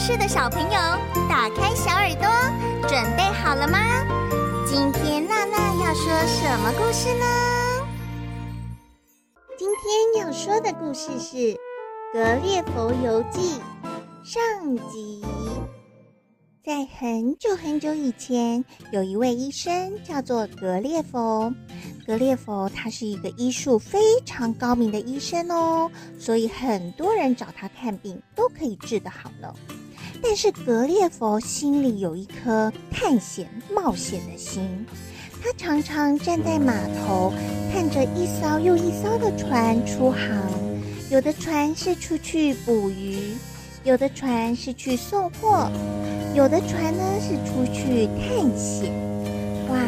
[0.00, 0.70] 是的小朋友，
[1.28, 2.26] 打开小耳朵，
[2.88, 3.78] 准备好了吗？
[4.64, 7.26] 今天娜娜要说什么故事呢？
[9.58, 11.36] 今天要说的故事是
[12.14, 13.60] 《格列佛游记》
[14.24, 14.42] 上
[14.88, 15.22] 集。
[16.68, 21.50] 在很久很久以前，有一位医生叫做格列佛。
[22.06, 29.50] 格列佛他是一个医术非常高明的医生哦，所以很多人找他看病都可以治得好呢。
[30.22, 34.84] 但是格列佛心里有一颗探险冒险的心，
[35.42, 37.32] 他常常站在码头，
[37.72, 40.20] 看着一艘又一艘的船出航。
[41.10, 43.32] 有的船是出去捕鱼，
[43.84, 45.70] 有的船是去送货，
[46.34, 48.92] 有的船呢是出去探险。
[49.68, 49.78] 哇，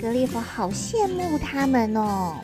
[0.00, 2.36] 格列佛好羡慕他们哦！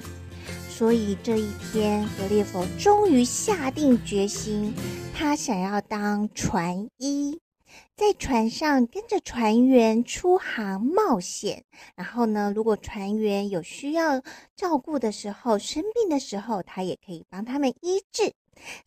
[0.69, 4.75] 所以这一天，格列佛终于下定决心。
[5.15, 7.41] 他想要当船医，
[7.97, 11.65] 在船上跟着船员出航冒险。
[11.95, 14.21] 然后呢，如果船员有需要
[14.55, 18.33] 照顾的时候、生病的时候，他也可以帮他们医治。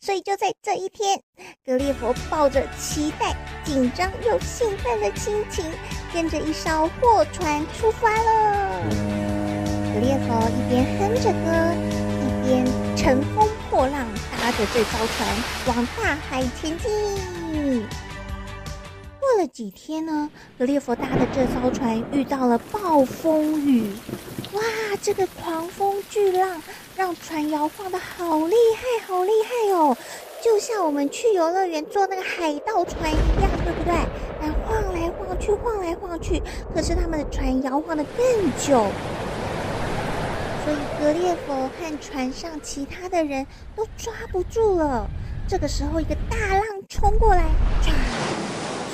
[0.00, 1.20] 所以就在这一天，
[1.64, 5.64] 格列佛抱着期待、紧张又兴奋的心情，
[6.12, 8.82] 跟着一艘货船出发了。
[9.92, 11.46] 格列佛一边哼着歌，
[12.20, 12.64] 一边
[12.96, 14.06] 乘风破浪。
[14.40, 15.28] 搭着这艘船
[15.66, 17.86] 往大海前进。
[19.20, 23.92] 过了几天呢，格列佛搭的这艘船遇到了暴风雨。
[24.52, 24.62] 哇，
[25.00, 26.60] 这个狂风巨浪
[26.96, 29.96] 让船摇晃的好厉害，好厉害哦！
[30.42, 33.94] 就像我们去游乐园坐那个海盗船一样，对不对？
[34.40, 36.42] 那晃来晃去，晃来晃去。
[36.74, 38.26] 可是他们的船摇晃的更
[38.58, 38.86] 久。
[40.64, 43.46] 所以格列佛和船上其他的人
[43.76, 45.06] 都抓不住了。
[45.46, 47.44] 这个时候，一个大浪冲过来，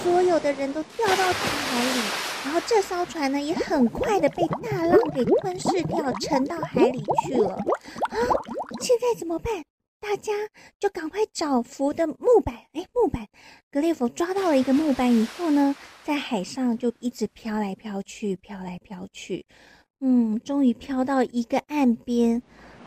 [0.03, 2.26] 所有的人都掉到大海里。
[2.47, 7.55] 然后这艘船呢，也很快的被大浪给吞噬掉，沉到海里去了。
[7.55, 8.17] 啊，
[8.81, 9.65] 现在怎么办？
[9.99, 10.33] 大家
[10.79, 12.55] 就赶快找浮的木板。
[12.73, 13.27] 哎，木板，
[13.69, 15.75] 格列佛抓到了一个木板以后呢，
[16.05, 19.45] 在海上就一直飘来飘去，飘来飘去。
[19.99, 22.41] 嗯，终于飘到一个岸边，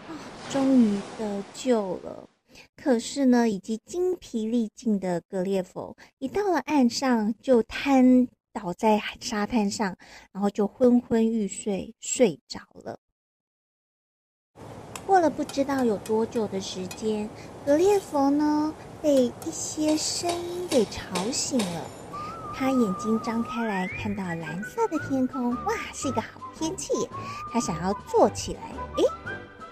[0.07, 0.15] 啊，
[0.49, 2.29] 终于得救了。
[2.77, 9.95] 可是呢，已经精疲力尽的格列佛一到了岸上，就瘫倒在沙滩上，
[10.31, 12.99] 然后就昏昏欲睡，睡着了。
[15.05, 17.29] 过了不知道有多久的时间，
[17.65, 21.81] 格列佛呢，被一些声音给吵醒了。
[22.53, 26.91] 他眼睛张开来，看到蓝色的天空，哇，是一个好天气。
[27.51, 28.61] 他想要坐起来，
[28.97, 29.03] 诶，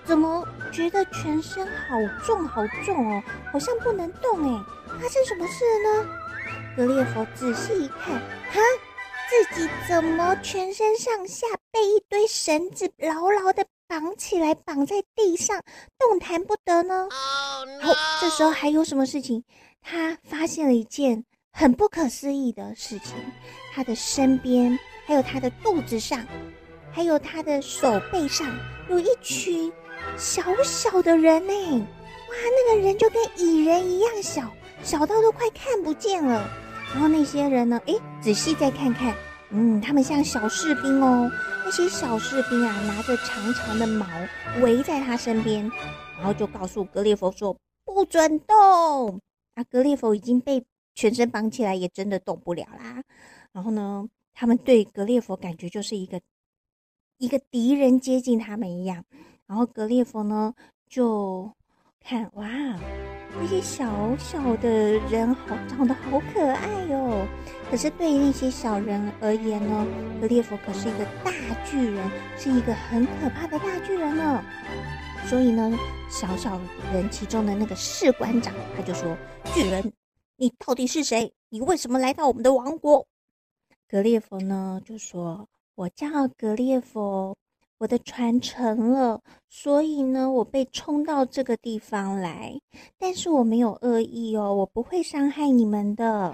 [0.06, 3.24] 怎么觉得全身好重好重哦？
[3.52, 6.10] 好像不能动诶，发生什么事了呢？
[6.76, 8.20] 格列佛仔细一看，
[8.52, 8.60] 哈，
[9.30, 15.62] 自己怎么全身上下被一堆绳子牢牢的绑起来，绑在地上，
[15.98, 17.96] 动弹不得呢？Oh, no.
[18.22, 19.44] 这时候还有什么事情？
[19.82, 21.24] 他发现了一件。
[21.60, 23.16] 很不可思议的事情，
[23.74, 26.24] 他的身边，还有他的肚子上，
[26.92, 28.48] 还有他的手背上，
[28.92, 29.74] 有一群
[30.20, 31.54] 小小的人呢！
[31.80, 32.36] 哇，
[32.68, 34.44] 那个人就跟蚁人一样小，
[34.84, 36.48] 小到都快看不见了。
[36.94, 37.82] 然后那些人呢？
[37.86, 39.16] 诶，仔细再看看，
[39.52, 41.30] 嗯，他们像小士兵哦。
[41.66, 44.06] 那些小士兵啊，拿着长长的矛
[44.62, 45.70] 围在他身边，
[46.18, 49.20] 然后就告诉格列佛说：“不准动！”
[49.56, 50.66] 啊，格列佛已经被。
[51.00, 53.04] 全身绑起来也真的动不了啦。
[53.52, 56.20] 然后呢，他们对格列佛感觉就是一个
[57.20, 59.06] 一个敌人接近他们一样。
[59.46, 60.56] 然后格列佛呢
[60.90, 61.54] 就
[62.10, 64.70] 看哇，那些小小的
[65.10, 67.28] 人好长得好可爱哟。
[67.70, 69.86] 可是对于那些小人而言呢，
[70.22, 71.34] 格列佛可是一个大
[71.66, 74.42] 巨人，是一个很可怕的大巨人呢。
[75.26, 75.70] 所以呢，
[76.10, 76.58] 小小
[76.94, 79.18] 人其中的那个士官长他就说
[79.54, 79.92] ：“巨人。”
[80.38, 81.34] 你到底是谁？
[81.50, 83.06] 你为什么来到我们的王国？
[83.86, 86.08] 格列佛呢就说：“我叫
[86.38, 87.36] 格列佛，
[87.80, 92.60] 我的船沉了，所以呢，我被冲到这个地方来。
[92.98, 96.34] 但是我没有恶意哦，我不会伤害你们的。”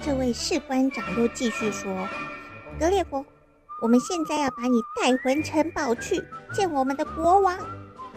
[0.00, 2.08] 这位士官长又继续说
[2.80, 3.24] ：“格列佛，
[3.82, 6.24] 我们现在要把你带回城堡去
[6.54, 7.54] 见我们的国王。”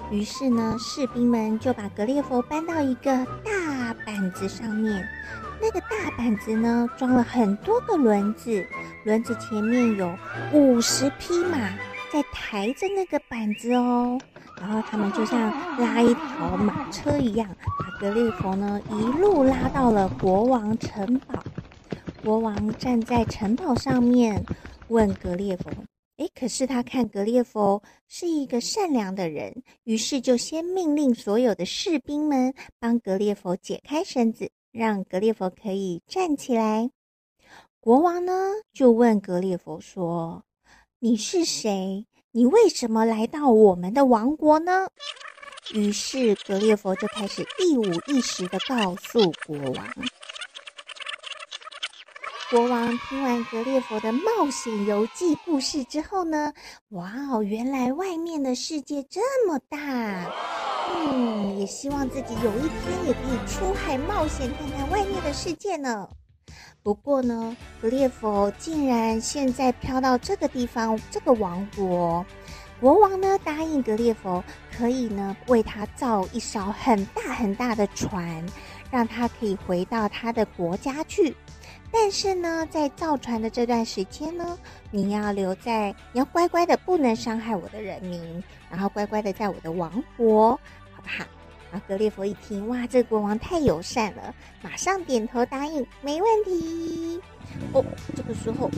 [0.09, 3.11] 于是呢，士兵们就把格列佛搬到一个
[3.43, 5.05] 大板子上面。
[5.61, 8.65] 那个大板子呢，装了很多个轮子，
[9.03, 10.17] 轮子前面有
[10.53, 11.57] 五十匹马
[12.11, 14.19] 在抬着那个板子哦。
[14.57, 17.47] 然后他们就像拉一条马车一样，
[17.77, 21.43] 把格列佛呢一路拉到了国王城堡。
[22.23, 24.43] 国王站在城堡上面，
[24.87, 25.69] 问格列佛
[26.17, 36.89] ：“诶，可是他看格列佛是一个善良的人，于是就先命令所有的士兵们帮格列佛解开绳子，让格列佛可以站起来。
[37.81, 38.33] 国王呢，
[38.73, 40.43] 就问格列佛说
[40.99, 42.05] ：‘你是谁？
[42.31, 44.87] 你为什么来到我们的王国呢？’
[45.73, 49.87] 于是格列佛就开始一五一十地告诉国王。”
[52.49, 56.53] 国王听完格列佛的冒险游记故事之后呢，
[56.89, 59.77] 哇哦，原来外面的世界这么大，
[60.95, 66.07] 嗯，也希望自己有一天也可以出海冒险，看看外面的世界呢。
[66.83, 72.23] 不过呢，格列佛竟然现在飘到这个地方，这个王国，
[72.79, 74.43] 国王呢答应格列佛
[74.77, 78.45] 可以呢为他造一艘很大很大的船，
[78.91, 81.35] 让他可以回到他的国家去。
[81.91, 84.57] 但是呢，在造船的这段时间呢，
[84.91, 90.51] 你要留在，你要乖乖的，不能伤害我的人民，然后乖乖的在我的王国，
[90.93, 91.25] 好不好？
[91.87, 97.21] 格列佛一听，哇，这国王太友善了，马上点头答应，没问题。
[97.73, 97.83] 哦，
[98.15, 98.69] 这个时候，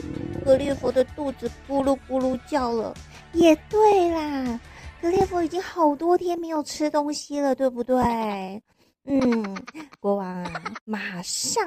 [0.44, 2.94] 格列佛的肚子咕噜咕噜叫了。
[3.32, 4.60] 也对啦，
[5.00, 7.96] 格列佛已经好多天没有吃东西了，对不对？
[9.04, 9.56] 嗯，
[10.00, 10.52] 国王啊，
[10.84, 11.64] 马上。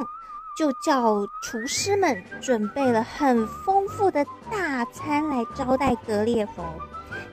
[0.57, 6.63] 就叫厨师们准备了很丰富的大餐来招待格列佛。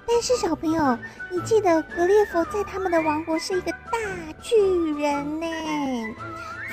[0.07, 0.99] 但是小朋友，
[1.31, 4.57] 你记得格列佛在他们的王国是一个大巨
[4.95, 5.47] 人呢，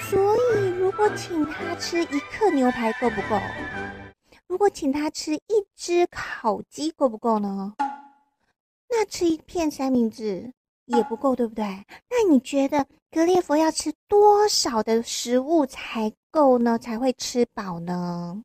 [0.09, 3.39] 所以如果请他吃一克牛排够不够？
[4.47, 7.73] 如果请他吃一只烤鸡够不够呢？
[8.89, 10.53] 那吃一片三明治
[10.85, 11.65] 也不够，对不对？
[12.09, 16.77] 那你觉得格列佛要吃多少的食物才够呢？
[16.77, 18.41] 才会吃饱呢？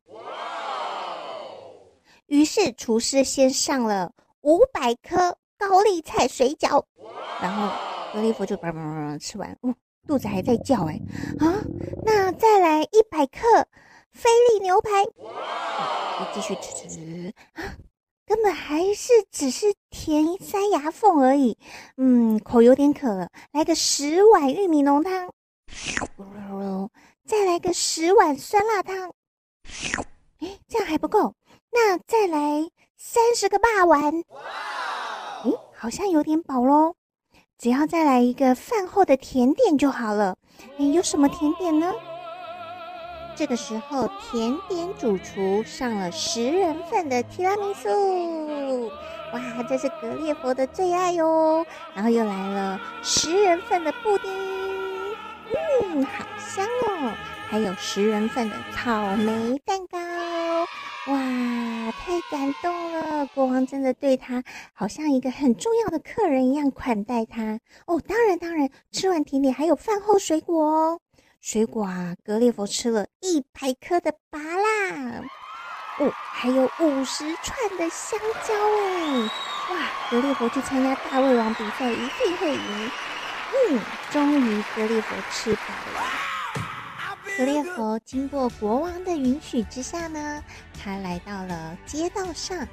[2.27, 6.85] 于是厨师先上了五百颗高丽菜水饺，
[7.41, 7.69] 然后
[8.13, 9.75] 格列佛就叭叭叭吃完，哦，
[10.07, 11.01] 肚子还在叫哎。
[11.39, 11.63] 啊！
[12.05, 13.41] 那再来一百克
[14.13, 15.05] 菲力牛排，
[16.35, 17.77] 继续吃吃吃啊！
[18.27, 21.59] 根本还是只是填塞牙缝而已，
[21.97, 25.29] 嗯，口有点渴了，来个十碗玉米浓汤，
[27.27, 29.13] 再来个十碗酸辣汤，
[30.39, 31.35] 诶，这样还不够，
[31.73, 32.71] 那再来
[33.03, 34.13] 三十个霸丸，
[35.45, 36.93] 诶，好像有点饱喽，
[37.57, 40.37] 只要再来一个饭后的甜点就好了，
[40.77, 41.91] 诶，有什么甜点呢？
[43.35, 48.89] 这个时候，甜点主厨上了十人份的提拉米苏，
[49.33, 51.65] 哇，这是格列佛的最爱哟。
[51.95, 54.31] 然后又来了十人份的布丁，
[55.55, 57.15] 嗯，好香哦。
[57.51, 59.99] 还有十人份的草莓蛋糕，
[61.13, 61.19] 哇，
[61.91, 63.27] 太感动了！
[63.35, 67.59] 国王真的对他好像一个很重要的客人一样款待他。
[67.87, 71.01] 哦，当然当然，吃完甜点还有饭后水果哦。
[71.41, 75.25] 水果啊，格列佛吃了一百颗的芭乐，
[75.99, 78.17] 哦，还有五十串的香
[78.47, 79.29] 蕉哎，
[79.75, 79.91] 哇！
[80.09, 82.91] 格列佛去参加大胃王比赛，一定会赢。
[83.71, 83.81] 嗯，
[84.13, 86.07] 终于格列佛吃饱了。
[87.41, 90.45] 格列佛经过国王的允许之下呢，
[90.79, 92.69] 他来到了街道上。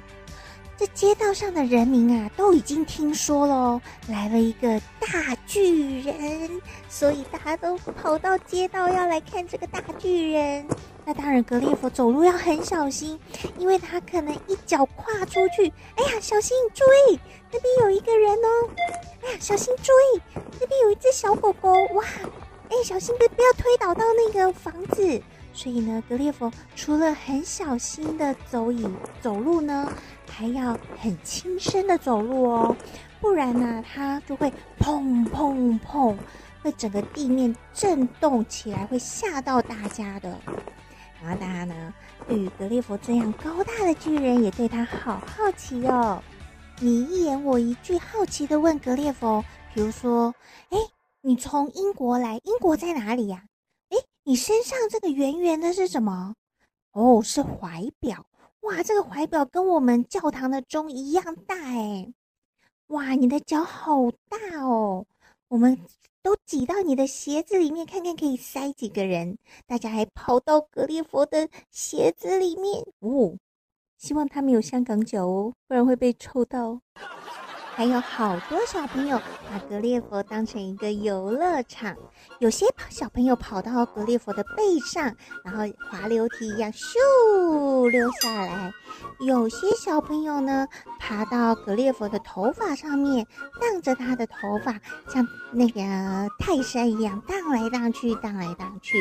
[0.76, 10.66] 这街道上的人民啊，都已经听说了，来了一个大巨人，所以大家都跑到街道要来看这个大巨人。
[11.06, 13.18] 那当然，格列佛走路要很小心，
[13.56, 17.18] 因为他可能一脚跨出去，哎呀，小心注意，
[17.50, 18.68] 那边有一个人哦，
[19.22, 20.20] 哎呀，小心注意，
[20.60, 22.04] 那边有一只小狗狗，哇，
[22.70, 25.22] 哎，小心别不要推倒到那个房子。
[25.52, 29.90] 所以呢，格列佛除了很小心的走影走路呢，
[30.30, 32.76] 还要很轻声的走路哦，
[33.20, 36.16] 不然呢，他就会砰砰砰，
[36.62, 40.38] 会整个地面震动起来，会吓到大家的。
[41.20, 41.92] 然后大家呢，
[42.28, 46.22] 对于格列佛这样高大的巨人，也对他好好奇哦。
[46.78, 49.44] 你一言我一句，好奇的问格列佛，
[49.74, 50.32] 比如说，
[50.70, 50.78] 哎，
[51.20, 53.44] 你从英国来，英国在哪里呀？
[53.90, 56.34] 哎，你身上这个圆圆的是什么？
[56.92, 58.24] 哦，是怀表。
[58.60, 62.12] 哇，这个怀表跟我们教堂的钟一样大哎！
[62.88, 65.04] 哇，你的脚好大哦！
[65.48, 65.78] 我们
[66.22, 69.38] 都挤到你的鞋子里面，看看可以塞几个人。
[69.66, 73.36] 大家还跑到格列佛的鞋子里面哦，
[73.96, 76.80] 希望他没有香港脚哦，不然会被抽到。
[77.78, 79.16] 还有好多小朋友
[79.48, 81.96] 把格列佛当成一个游乐场，
[82.40, 88.72] 有些小朋友跑到格列佛的背上，然后滑溜梯一样咻溜下来；
[89.24, 90.66] 有些小朋友呢，
[90.98, 93.24] 爬到格列佛的头发上面，
[93.60, 94.72] 荡着他的头发，
[95.08, 95.80] 像那个
[96.40, 98.98] 泰山一样荡来荡去，荡来荡去；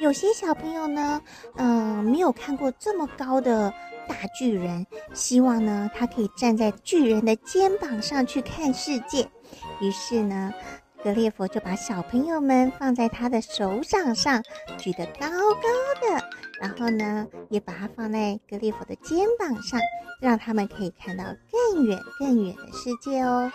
[0.00, 1.20] 有些小朋友呢，
[1.56, 3.74] 嗯、没有看过这么高的。
[4.12, 9.28] 大巨人希望呢，他可以站在巨人的肩膀上去看世界。
[9.80, 10.52] 于是呢，
[11.02, 14.42] 格列佛就把小朋友们放在他的手掌上，
[14.78, 15.68] 举得高高
[16.00, 16.24] 的，
[16.60, 19.80] 然后呢，也把它放在格列佛的肩膀上，
[20.20, 23.50] 让他们可以看到更远更远的世界哦。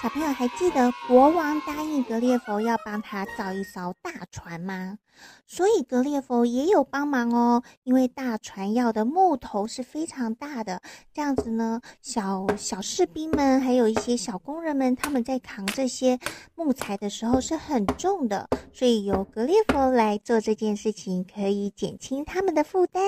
[0.00, 4.98] 小朋友还记得国王答应格列佛要帮他造一艘大船吗？
[5.46, 7.62] 所以格列佛也有帮忙哦。
[7.82, 10.80] 因为大船要的木头是非常大的，
[11.12, 16.18] 这样子呢，小小士兵们还有一些小工人们，他们在扛这些
[16.54, 23.02] 木材的时候是很重的，所以由格列佛来做这件事情，可以减轻他们的负担。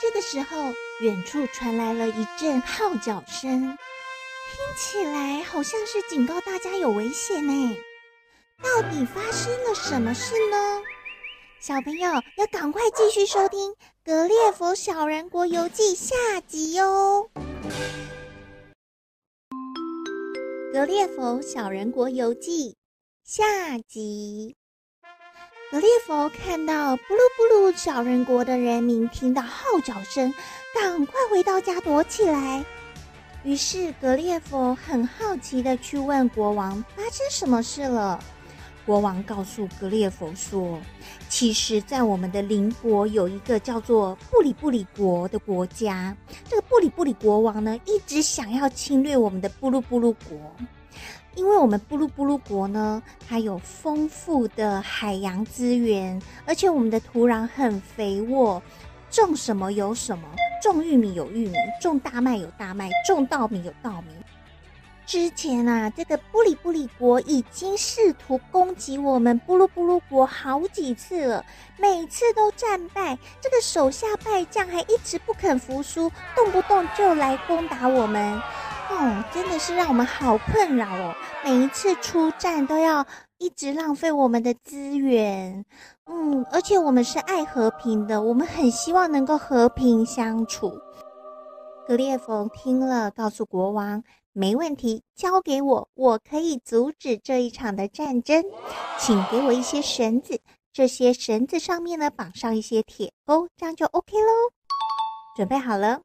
[0.00, 0.56] 这个时候，
[1.00, 3.76] 远处传来了一阵号角声。
[4.54, 7.76] 听起来好像是警告大家有危险呢，
[8.62, 10.82] 到底发生了什么事呢？
[11.60, 13.72] 小朋友要赶快继续收听
[14.04, 17.28] 《格列佛小人国游记》下集哟，
[20.72, 22.72] 《格列佛小人国游记》
[23.24, 24.54] 下集。
[25.72, 30.32] 格列佛看到布鲁布鲁小人国的人民听到号角声，
[30.72, 32.64] 赶快回到家躲起来。
[33.46, 38.18] 于是格列佛很好奇的去问国王发生什么事了。
[38.84, 40.80] 国王告诉格列佛说
[41.30, 46.16] ：“其实，在我们的邻国有一个叫做布里布里国的国家。
[46.48, 50.36] 这个布里布里国王呢，一直想要侵略我们的布鲁布鲁国，
[51.36, 58.60] 因为我们布鲁布鲁国呢，它有丰富的海洋资源，而且我们的土壤很肥沃。”
[59.08, 60.24] 种什么有什么，
[60.62, 64.08] 种玉米有玉米，种大麦有大麦，种稻米有稻米。
[65.04, 71.44] 之前啊，这个布里布里国已经试图攻击我们布鲁布鲁国好几次了，
[71.78, 73.16] 每次都战败。
[73.40, 78.42] 这个手下败将还一直不肯服输，动不动就来攻打我们。
[78.88, 81.14] 哦，真的是让我们好困扰哦！
[81.44, 83.06] 每一次出战都要
[83.38, 85.64] 一直浪费我们的资源。
[86.08, 90.80] 嗯，而且我们是爱和平的，我们很希望能够和平相处。
[91.86, 98.44] 格列佛听了，告诉国王：“没问题，交给我，我可以阻止这一场的战争。
[98.98, 100.40] 请给我一些绳子，
[100.72, 104.52] 这些绳子上面呢，绑上一些铁钩，这样就 OK 喽。
[105.36, 106.02] 准备好了。”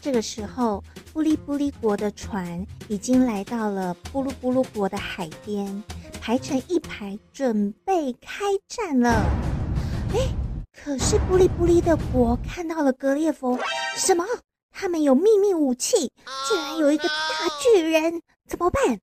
[0.00, 5.82] 这个时候，布里布里国的船已经来到了布鲁布鲁国的海边。
[6.20, 9.24] 排成一排，准备开战了。
[10.12, 10.28] 哎，
[10.74, 13.58] 可是布里布里的国看到了格列佛，
[13.96, 14.26] 什么？
[14.70, 16.12] 他们有秘密武器，
[16.46, 17.14] 竟然有一个大
[17.62, 19.00] 巨人，怎么办？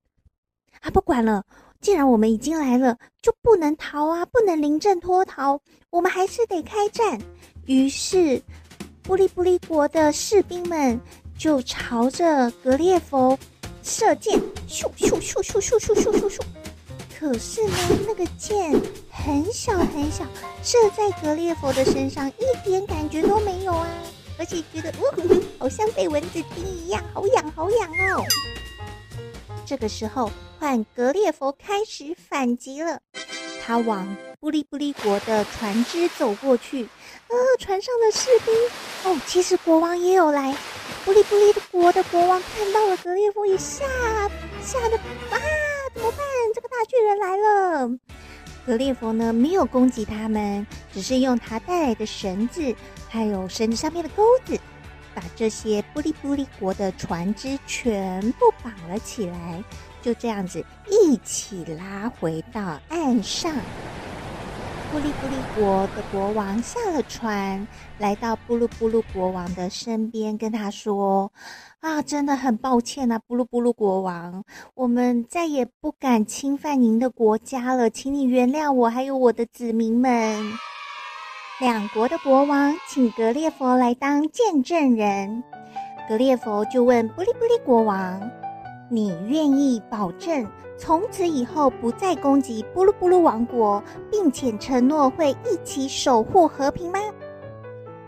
[0.81, 1.43] 啊，不管了，
[1.81, 5.59] 既然我们已经来了，就不能逃啊，不能临阵脱逃，
[5.89, 7.19] 我们还是得开战。
[7.65, 8.39] 于是，
[9.05, 10.99] 布里布里国的士兵们
[11.37, 13.37] 就朝着格列佛
[13.83, 16.39] 射箭，咻咻咻咻咻咻咻咻咻。
[17.17, 18.71] 可是呢，那个箭
[19.11, 20.25] 很小很小，
[20.63, 23.87] 射在格列佛的身上一点感觉都没有啊，
[24.39, 28.25] 而且觉得呜，好像被蚊子叮一样，好痒好痒哦。
[29.67, 32.99] 这个时候，换格列佛开始反击了，
[33.63, 36.87] 他往布里布里国的船只走过去，
[37.27, 38.53] 呃，船上的士兵
[39.03, 40.55] 哦，其实国王也有来，
[41.03, 43.83] 布里布里国的国王看到了格列佛，也吓
[44.61, 45.39] 吓得啊！
[45.93, 46.19] 怎么办？
[46.53, 47.89] 这个大巨人来了！
[48.65, 52.75] 格列佛呢，没有攻击他们，只是用他带来的绳子，
[53.09, 54.59] 还有绳子上面的钩子，
[55.13, 59.63] 把这些布利布利国的船只全部绑了起来，
[60.01, 63.53] 就这样子一起拉回到岸上。
[64.91, 71.31] 布利布利国的国王下了船，来到布鲁布鲁国王的身边，跟他说
[71.81, 80.41] ：“啊，真的很抱歉啊，布鲁布鲁国王，我们再也不敢侵犯您的国家了，请你原谅我，还有我的子民们。”
[81.59, 85.43] 两国的国王请格列佛来当见证人，
[86.07, 88.21] 格列佛就问布利布利国王
[88.89, 96.99] ：“你愿意保证？”从此以后不再攻击布鲁布鲁王国，并且承诺会一起守护和平吗？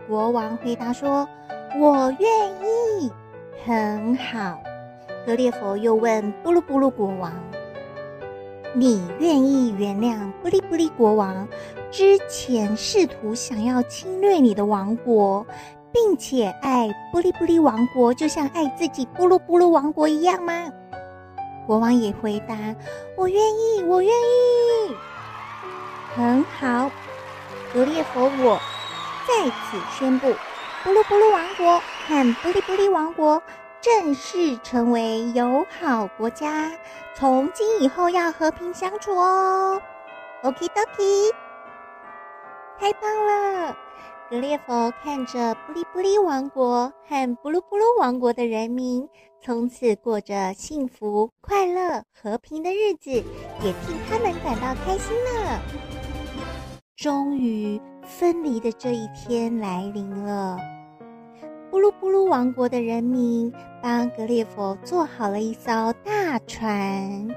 [0.08, 1.28] 国王回答说
[1.80, 2.30] ：“我愿
[3.00, 3.12] 意。”
[3.66, 4.58] 很好。
[5.26, 7.34] 格列佛又问布鲁布鲁国王
[8.74, 11.48] ：“你愿意原谅布利布利国王
[11.92, 15.46] 之前试图想要侵略你的王国，
[15.92, 20.72] 并且爱布利布利王国就像爱自己布鲁布鲁王国一样吗？”
[21.68, 22.56] 国王也回答
[23.18, 24.96] ：“我愿意，我愿意。
[26.16, 26.90] ”很好，
[27.74, 28.58] 格列佛，我
[29.28, 30.34] 在此宣布，
[30.84, 33.44] 布鲁布鲁王国和布利布利王国
[33.82, 36.72] 正式成为友好国家，
[37.14, 39.82] 从今以后要和平相处哦。
[40.44, 41.34] ok dok
[42.80, 43.76] 太棒了！
[44.30, 49.10] 格列佛看着布利布利王国和布鲁布鲁王国的人民，
[49.42, 55.62] 从此过着幸福、快乐、和平的日子，也替他们感到开心了。
[56.96, 60.60] 终于，分离的这一天来临了。
[61.70, 67.28] 布鲁布鲁王国的人民帮格列佛做好了一艘大船，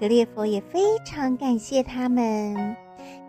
[0.00, 2.76] 格列佛也非常感谢他们。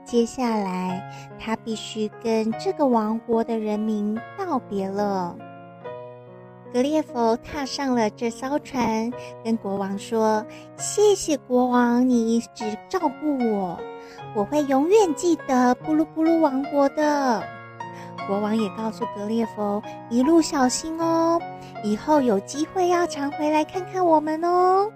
[0.06, 5.38] 接下来，他必须跟这个王国的人民道别了。
[6.71, 9.11] 格列佛踏上了这艘船，
[9.43, 10.45] 跟国王说
[10.77, 13.79] ：“谢谢国王，你一直照顾我，
[14.35, 17.43] 我会永远记得布鲁布鲁王国的。”
[18.27, 21.41] 国王也告诉格列佛：“一路小心哦，
[21.83, 24.87] 以后有机会要常回来看看我们哦。”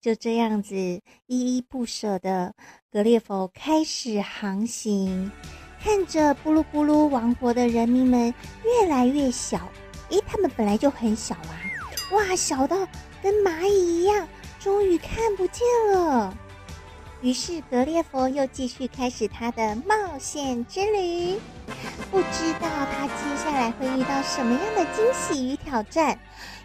[0.00, 2.54] 就这样子，依依不舍的
[2.90, 5.30] 格列佛开始航行，
[5.78, 8.32] 看着布鲁布鲁王国的人民们
[8.64, 9.68] 越来越小。
[10.12, 11.52] 诶，他们本来就很小啊，
[12.12, 12.76] 哇，小到
[13.22, 14.28] 跟蚂蚁一样，
[14.60, 16.32] 终于看不见了。
[17.22, 21.38] 于是格列佛又继续开始他的冒险之旅，
[22.10, 26.18] 不知道他接下来会遇到什么样的惊喜与挑战。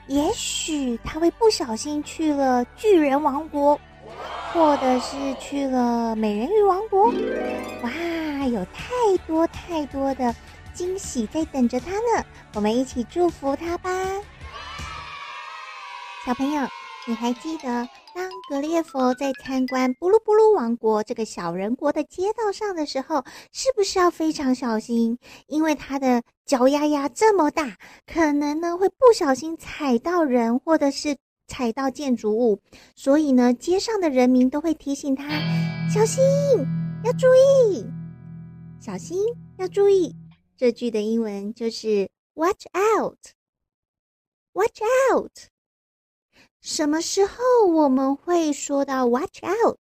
[0.07, 3.79] 也许他会不小心去了巨人王国，
[4.51, 7.13] 或者是去了美人鱼王国。
[7.83, 7.91] 哇，
[8.47, 8.83] 有太
[9.27, 10.33] 多太多的
[10.77, 12.23] 惊喜在等着他呢！
[12.53, 13.89] 我们一起祝福他吧。
[16.23, 16.61] 小朋友，
[17.07, 25.17] 你还记得当格列佛在参观布鲁布鲁王国这个小人国的街道上的时候，是不是要非常小心？
[25.47, 32.61] 因为他的脚丫丫这么大，可能呢会不小心踩到人，或者是踩到建筑物，
[32.95, 35.27] 所以呢，街上的人民都会提醒他
[35.91, 36.23] 小心，
[37.03, 37.83] 要注意，
[38.79, 39.17] 小心
[39.57, 40.15] 要注意。
[40.57, 44.81] 这句的英文就是 “Watch out”，Watch
[45.13, 45.31] out。
[46.61, 49.79] 什么时候我们会说到 “Watch out”？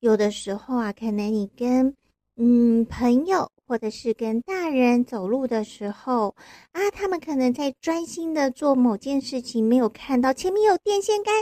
[0.00, 1.96] 有的时候啊，可能你跟
[2.36, 3.50] 嗯朋友。
[3.68, 6.34] 或者是跟大人走路的时候
[6.72, 11.34] 啊，他们可能在专心的做某件事情，没有看到前面有电线杆，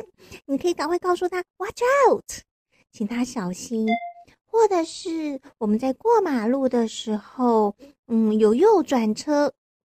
[0.45, 2.25] 你可以赶快告诉他 “watch out”，
[2.91, 3.87] 请他小心。
[4.45, 9.53] 或者是我们在过马路的时候，嗯，有右转车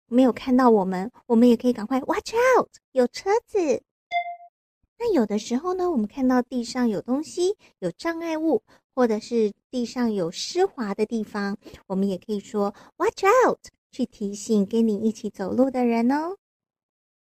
[0.07, 3.83] 没有看到我们，我们也可以赶快 “watch out”，有车子。
[4.99, 8.63] 那有的时候呢，我们看到地上有东西，有障碍物。
[8.93, 13.59] 或者是地上有湿滑的地方，我们也可以说 “watch out”
[13.91, 16.37] 去提醒跟你一起走路的人哦。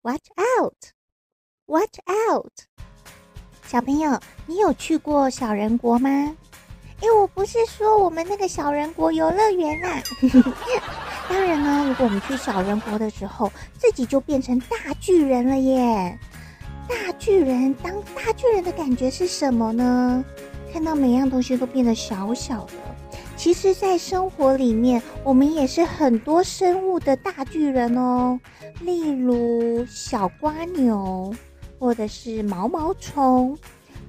[0.02, 0.26] “watch
[0.60, 2.52] out”，“watch out”。
[3.64, 6.36] 小朋友，你有去过小人国吗？
[7.00, 10.02] 哎，我不是说我们那个小人国游乐园啦。
[11.28, 16.18] 当然呢，如果我们去小人国的时候，自己就变成大巨人了耶。
[16.88, 20.24] 大巨人，当大巨人的感觉是什么呢？
[20.72, 22.72] 看到每样东西都变得小小的，
[23.36, 28.38] 其实，在生活里面，我们也是很多生物的大巨人哦。
[28.80, 31.34] 例如小瓜牛，
[31.78, 33.56] 或者是毛毛虫。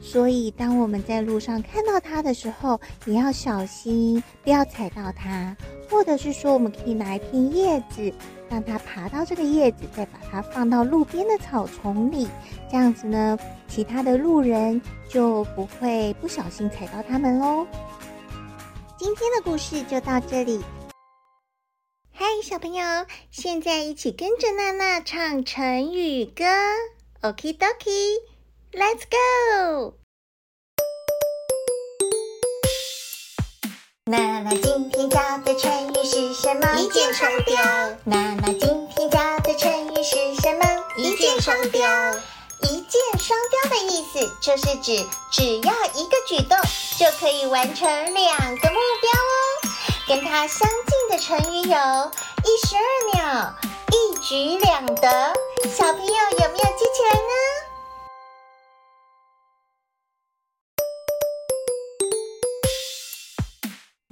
[0.02, 5.56] 所以，当我们在路上看到它的时候，也要小心，不要踩到它。
[5.90, 8.12] 或者是说，我们可以拿一片叶子，
[8.50, 12.28] 让它爬到这个叶子，再把它放到路边的草丛里。
[12.70, 13.38] 这样子呢，
[13.68, 17.68] 其他的路人就不会不小心踩到它们喽。
[18.98, 20.62] 今天的故事就到这里。
[22.12, 22.84] 嗨，小朋友，
[23.30, 26.44] 现在一起跟着娜娜唱成语歌。
[27.22, 27.56] Okie
[28.72, 29.94] dokie，Let's go！
[34.06, 36.80] 娜娜今天教的成语是什么？
[36.80, 37.56] 一箭双雕。
[38.06, 40.66] 娜娜今天教的成语是什么？
[40.98, 41.82] 一箭双雕。
[42.64, 46.56] 一箭双雕的意思就是指只要一个举动
[46.98, 49.34] 就可以完成两个目标哦。
[50.08, 52.12] 跟它相近的成语有
[52.44, 52.82] 一石二
[53.14, 53.56] 鸟、
[53.92, 55.34] 一举两得。
[55.70, 57.71] 小朋友有没有记起来呢？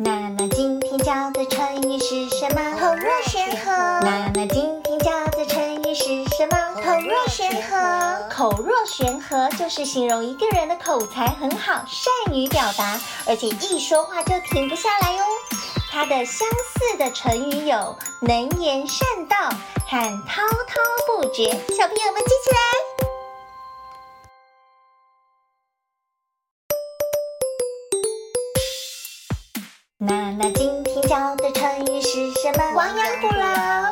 [0.02, 2.78] 娜娜今天教的成语是什么？
[2.80, 3.70] 口若悬河。
[3.70, 6.82] 娜娜今天教的成语是什么？
[6.82, 8.30] 口若悬河。
[8.30, 15.24] 口若悬河就是形容一个人的口才很好，善于表达，而且一说话就停不下来哟。
[15.92, 19.36] 它的相似的成语有能言善道
[19.86, 21.52] 和滔滔不绝。
[21.76, 23.09] 小朋友们记起来。
[30.40, 32.74] 娜娜今天教的成语是什么？
[32.74, 33.44] 亡羊补牢。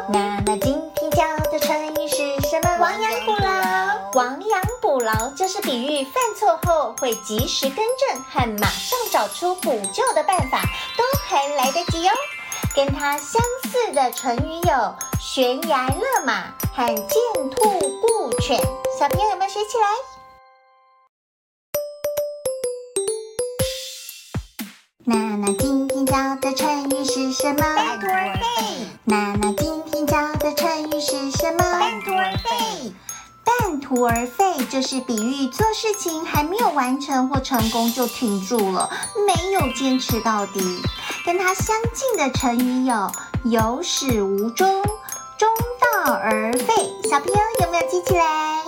[0.07, 2.77] 娜娜今天教的成语是什么？
[2.79, 4.11] 亡羊补牢。
[4.13, 10.61] 亡羊补牢就是比喻犯错后会及时更正和马上找出补救的办法，
[10.95, 12.13] 都还来得及哦。
[12.73, 18.57] 跟它相似的成语有悬崖勒马和见兔顾犬。
[18.97, 20.16] 小朋友有没有学起来？
[25.09, 27.61] 娜娜今天教的成语是什么？
[27.61, 28.87] 半途而废。
[29.05, 31.59] 娜娜今天教的成语是什么？
[31.79, 32.93] 半途而废。
[33.45, 38.89] 半途而废就是比喻做事情还没有完成或成功就停住了，
[39.25, 40.59] 没有坚持到底。
[41.25, 43.09] 跟它相近的成语有
[43.45, 44.83] 有始无终、
[45.37, 45.49] 中
[46.03, 46.93] 道而废。
[47.09, 48.66] 小朋友有没有记起来？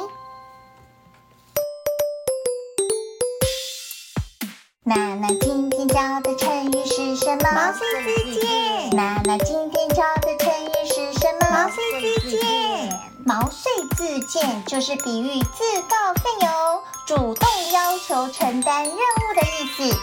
[4.90, 7.52] 娜娜今天教的成语是什么？
[7.54, 7.86] 毛遂
[8.24, 8.90] 自荐。
[8.96, 11.48] 娜娜今天教的成语是什么？
[11.52, 13.00] 毛遂自荐。
[13.24, 19.96] 毛遂自荐就是比喻自告奋勇、主动要求承担任务的意思。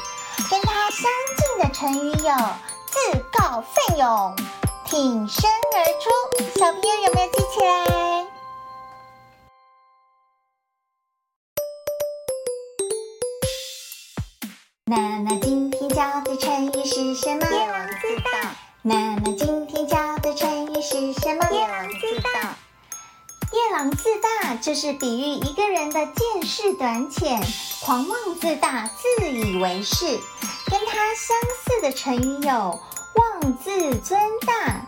[0.48, 2.34] 跟它相近的成语有
[2.86, 4.36] 自告奋勇、
[4.84, 6.60] 挺身而出。
[6.60, 8.26] 小朋友有没有记起来？
[14.88, 17.50] 娜娜今天教的成语是什么？
[17.50, 18.54] 夜郎自大。
[18.82, 21.44] 娜娜今天教的成语是什么？
[21.50, 22.56] 夜郎自大。
[23.50, 27.42] 夜郎自大就是比喻一个人的见识短浅、
[27.84, 30.06] 狂妄自大、自以为是。
[30.70, 32.78] 跟它相似的成语有
[33.16, 34.86] 妄自尊大、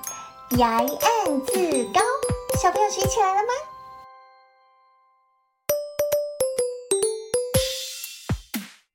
[0.59, 2.01] 崖岸自高。
[2.63, 3.49] 小朋友学起来了吗？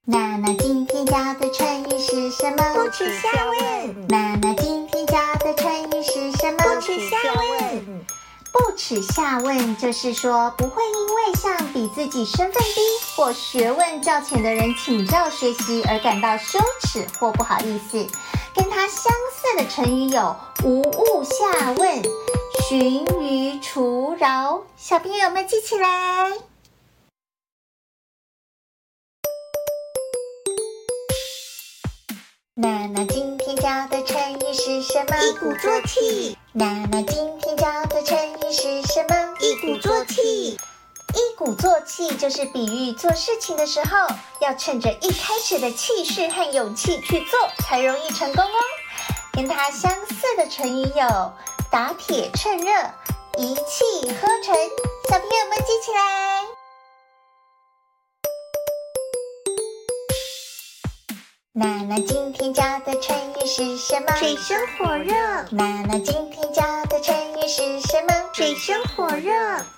[0.06, 2.74] 娜娜今天教的成语是什么？
[2.74, 4.08] 不耻下问。
[4.10, 6.58] 娜娜今天教的成语是什么？
[6.58, 8.06] 不耻下问。
[8.52, 12.82] 不耻下问就是说不会因为向比自己身份低
[13.16, 18.06] 或学问较浅的人请教学习而感到羞耻或不好意思。
[18.54, 20.36] 跟它相似的成语有
[20.66, 22.02] 无物下问、
[22.68, 24.64] 驯鱼除饶。
[24.76, 26.30] 小朋友有没有记起来？
[32.56, 35.18] 娜娜今天教的成语是什么？
[35.24, 36.38] 一鼓作气。
[36.52, 39.34] 娜娜今天教的成语是什么？
[39.40, 40.52] 一鼓作气。
[40.52, 44.08] 一鼓作气就是比喻做事情的时候
[44.40, 48.60] 要趁着一开始的气势和勇气去做，才容易成功哦。
[49.32, 51.34] 跟它相似的成语有
[51.72, 52.72] 打铁趁热、
[53.40, 54.56] 一气呵成。
[55.10, 56.53] 小朋友们记起来？
[61.56, 64.16] 娜娜今天教的成语是什么？
[64.16, 65.14] 水深火热。
[65.52, 68.30] 娜娜今天教的成语是什么？
[68.34, 69.32] 水深火热。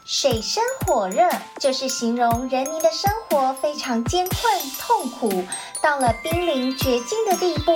[0.06, 5.44] 水深火热就是形容人民的生活非常艰困痛苦，
[5.82, 7.74] 到了濒临绝境的地步。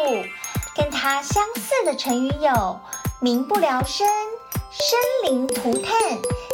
[0.77, 2.79] 跟它相似的成语有
[3.19, 4.07] 民不聊生、
[4.71, 5.93] 生灵涂炭。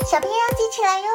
[0.09, 1.05] 小朋友要记起来哟。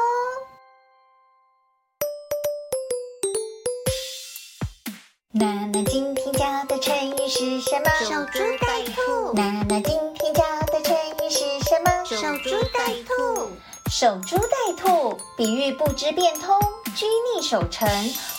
[5.32, 7.88] 娜娜今天教的成语是什么？
[8.00, 9.32] 守株待兔。
[9.32, 11.38] 娜娜今天教的成语是
[11.68, 12.04] 什么？
[12.04, 13.48] 守株待兔。
[13.88, 16.58] 守株待兔，比喻不知变通、
[16.96, 17.88] 拘泥守成，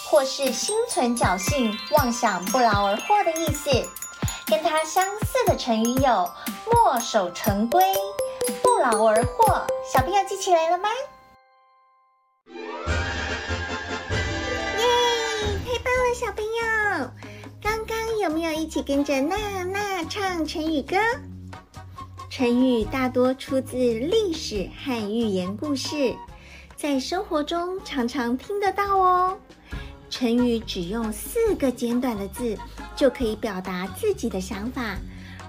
[0.10, 3.70] 或是心存侥幸、妄想不劳而获的意思。
[4.48, 6.30] 跟它相似的成语有
[6.66, 7.82] 墨守成规、
[8.62, 9.66] 不劳而获。
[9.90, 10.90] 小朋友记起来了吗？
[16.14, 17.10] 小朋友！
[17.62, 20.98] 刚刚有没有一起跟着娜娜唱成语歌？
[22.30, 26.14] 成语大多出自历史和寓言故事，
[26.76, 29.38] 在生活中常常听得到哦。
[30.10, 32.58] 成语只用四个简短的字
[32.94, 34.98] 就可以表达自己的想法，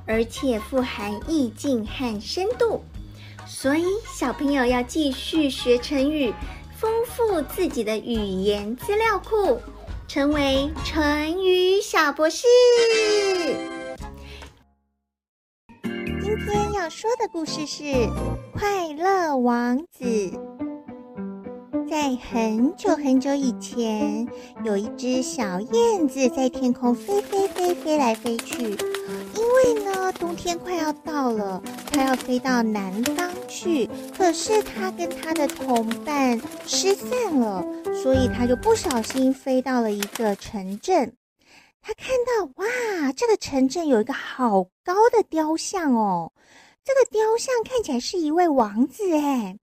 [0.07, 2.85] 而且富含意境和深度，
[3.49, 3.85] 所以
[4.17, 6.33] 小朋友要继续学成语，
[6.77, 9.61] 丰富自己的语言资料库，
[10.13, 12.47] 成为成语小博士。
[16.23, 17.83] 今天要说的故事是
[18.53, 20.05] 《快乐王子》。
[21.89, 24.29] 在很久很久以前，
[24.63, 28.65] 有一只小燕子在天空飞飞飞飞来飞去。
[28.65, 33.89] 因为呢，冬天快要到了，它要飞到南方去。
[34.15, 37.65] 可是它跟它的同伴失散了，
[37.95, 41.15] 所以他就不小心飞到了一个城镇。
[41.81, 46.33] 他看到，哇，这个城镇有一个好高的雕像哦，
[46.85, 49.59] 这个雕像看起来是一位王子哎。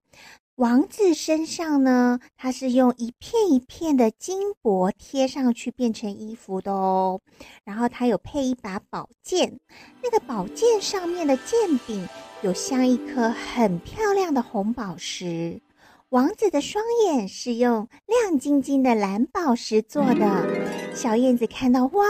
[0.55, 7.21] 王子身上呢，它是用一片一片的金箔贴上去变成衣服的哦。
[7.63, 9.57] 然后他有配一把宝剑，
[10.03, 12.05] 那个宝剑上面的剑柄
[12.41, 15.61] 有像一颗很漂亮的红宝石。
[16.09, 20.95] 王子的双眼是用亮晶晶的蓝宝石做的。
[20.95, 22.03] 小燕子看到，哇，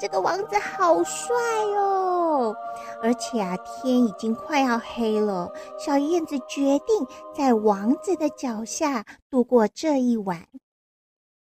[0.00, 1.32] 这个王子好帅
[1.76, 2.52] 哦！
[3.00, 5.48] 而且啊，天已经快要黑了。
[5.78, 7.06] 小燕子决定
[7.36, 10.48] 在王子的脚下度过这一晚。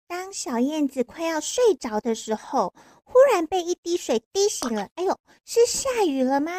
[0.06, 4.88] 当小燕子快要睡着的时候，忽然被一滴水滴醒了。
[4.94, 6.52] 哎呦，是下雨了吗？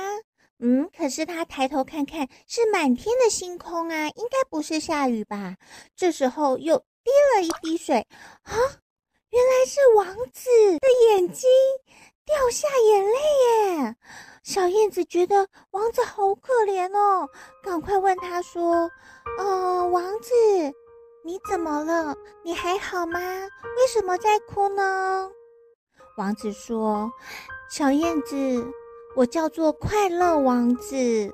[0.62, 5.56] 嗯，可是他抬头看看，是满天的星空啊，应该不是下雨吧？
[5.96, 8.06] 这时候又滴了一滴水，
[8.44, 8.54] 啊，
[9.30, 11.50] 原来是王子的眼睛
[12.26, 13.96] 掉下眼泪耶！
[14.44, 17.28] 小燕子觉得王子好可怜哦，
[17.64, 18.90] 赶快问他说
[19.38, 20.34] ：“呃，王子，
[21.24, 22.16] 你怎么了？
[22.44, 23.20] 你还好吗？
[23.20, 25.30] 为什么在哭呢？”
[26.18, 27.12] 王子说
[27.70, 28.36] ：“小燕子，
[29.16, 31.32] 我叫做快乐王子。”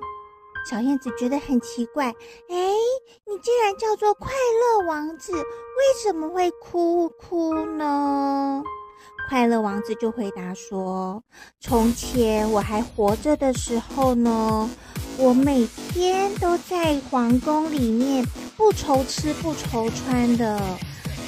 [0.68, 2.56] 小燕子觉得很奇怪，哎，
[3.24, 5.42] 你既然叫做快乐王子，为
[6.02, 8.64] 什么会哭哭呢？
[9.28, 11.22] 快乐王子就回答说
[11.60, 14.68] ：“从前我还活着的时候呢，
[15.18, 20.60] 我每天都在皇宫里面不愁吃不愁穿的，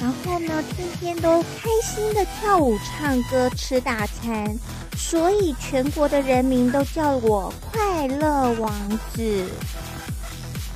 [0.01, 4.57] 然后呢，天天都开心的跳舞、唱歌、吃大餐，
[4.97, 8.73] 所以全国的人民都叫我快乐王
[9.15, 9.45] 子。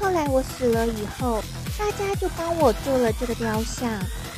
[0.00, 1.42] 后来我死了以后，
[1.78, 3.90] 大家就帮我做了这个雕像。”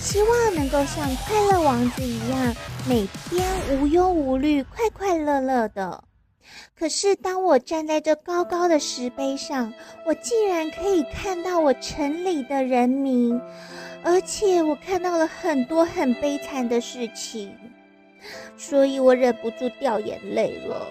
[0.05, 2.55] 希望能够像快乐王子一样，
[2.87, 6.05] 每天无忧无虑、快快乐乐的。
[6.79, 9.73] 可是，当我站在这高高的石碑上，
[10.05, 13.41] 我竟然可以看到我城里的人民，
[14.05, 17.57] 而且我看到了很多很悲惨的事情，
[18.57, 20.87] 所以我忍不住掉眼泪了。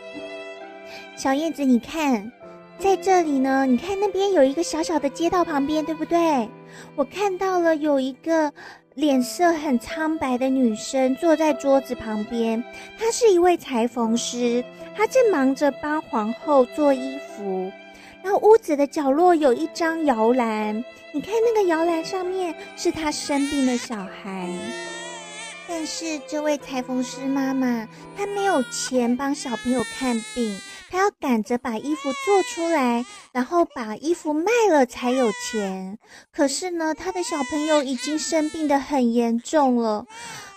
[1.16, 2.32] 小燕子，你看，
[2.80, 6.50] 在这里呢，你看那边有一个小小的街道旁边，对不对？
[6.96, 8.52] 我看到了有一个。
[8.96, 12.64] 脸色很苍白的女生坐在桌子旁边，
[13.00, 14.64] 她是一位裁缝师，
[14.96, 17.72] 她正忙着帮皇后做衣服。
[18.22, 24.50] 然后屋子的角落有一张摇篮，你看那个摇篮上面是她生病的小孩。
[25.68, 30.60] 但是这位裁缝师妈妈她没有钱帮小朋友看病。
[30.90, 35.98] 她要赶着把衣服做出来，然后把衣服卖了才有钱。
[36.32, 40.06] 可是呢，他的小朋友已经生病得很严重了，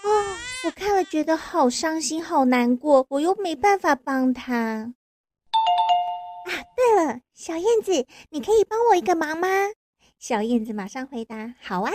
[0.03, 0.25] 哦，
[0.67, 4.55] 我看了觉得好伤心、好难过，我又没办法帮他。
[4.55, 4.93] 啊，
[6.77, 9.49] 对了，小燕子，你可以帮我一个忙吗？
[10.19, 11.93] 小燕子马上回答：好啊。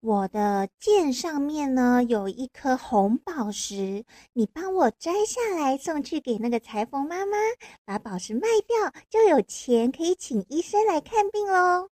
[0.00, 7.36] 我的剑上面呢，有一颗红宝石，你帮我摘下来送去给那个裁缝妈妈，
[7.84, 11.88] 把宝石卖掉就有钱可以请医生来看病喽。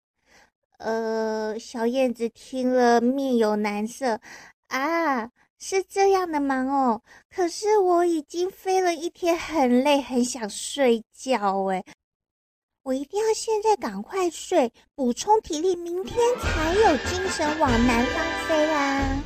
[0.79, 4.21] 呃，小燕子听了面有难色，
[4.67, 7.03] 啊，是这样的忙哦。
[7.29, 11.85] 可是我已经飞了一天，很累，很想睡觉诶。
[12.91, 19.23] 我一定要现在赶快睡，补充体力，明天才有精神往南方飞啦。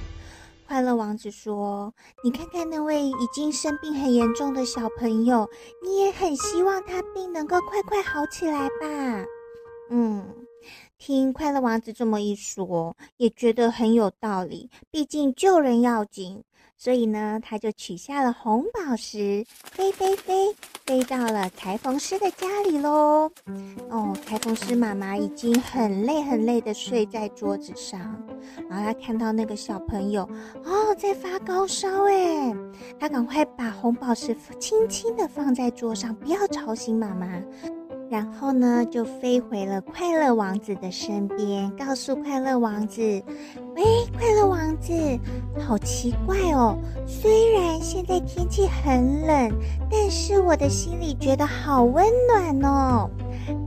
[0.69, 5.49] 快乐王子说：“你看看那位已经生病很严重的小朋友，
[5.83, 9.25] 你也很希望他病能够快快好起来吧？”
[9.89, 10.27] 嗯，
[10.99, 14.69] 听快乐王子这么一说，也觉得很有道理。
[14.91, 16.45] 毕竟救人要紧。
[16.85, 19.43] 所以呢，他就取下了红宝石，
[19.73, 23.31] 飞飞飞，飞到了裁缝师的家里喽。
[23.89, 28.23] 哦，裁缝师妈妈已经很累很累的睡在桌子上，
[28.69, 30.29] 然后他看到那个小朋友
[30.63, 32.55] 哦，在发高烧哎，
[33.01, 37.27] 他赶快把红宝石轻轻的放在桌上，不要吵醒妈妈。
[38.11, 43.01] 然后呢，就飞回了快乐王子的身边，告诉快乐王子
[43.75, 43.83] ：“喂，
[44.17, 44.93] 快乐王子，
[45.59, 46.77] 好奇怪哦！
[47.07, 49.53] 虽然现在天气很冷，
[49.91, 53.11] 但是我的心里觉得好温暖哦。”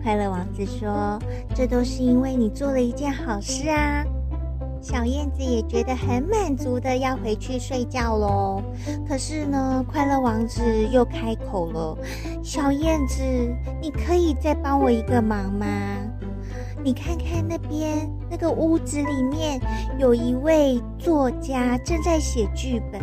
[0.01, 1.19] 快乐王子说
[1.53, 4.05] ：“这都是因为你做了一件好事啊。”
[4.89, 8.63] 小燕子也觉得很满足的要回去睡觉喽。
[9.05, 10.61] 可是呢，快乐王子
[10.93, 11.97] 又开口了
[12.41, 13.21] ：“小燕子，
[13.81, 15.67] 你可以再帮我一个忙吗？
[16.81, 19.59] 你看看那边那个屋子里面
[19.99, 23.01] 有一位作家正在写剧本。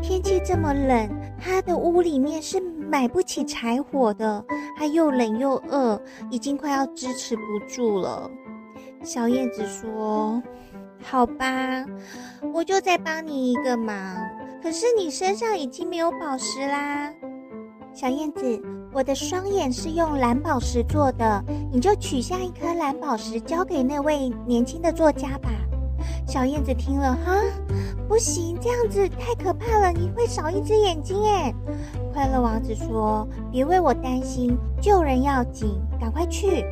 [0.00, 1.10] 天气这么冷，
[1.40, 4.44] 他的屋里面是买不起柴火的，
[4.78, 8.30] 他又冷又饿，已经快要支持不住了。”
[9.02, 10.40] 小燕子说。
[11.02, 11.84] 好吧，
[12.52, 13.94] 我就再帮你一个忙。
[14.62, 17.12] 可是你身上已经没有宝石啦，
[17.92, 18.60] 小燕子，
[18.92, 25.50] 我的双眼是用蓝宝石做的，你就取下一颗蓝宝石交给那位年轻的作家吧。
[26.26, 27.40] 小燕子听了，哈，
[28.08, 31.54] 不行，这样子太可怕了，你会少一只眼睛诶。
[32.12, 36.64] 快乐王子说：“别为我担心，救人要紧，赶快去。”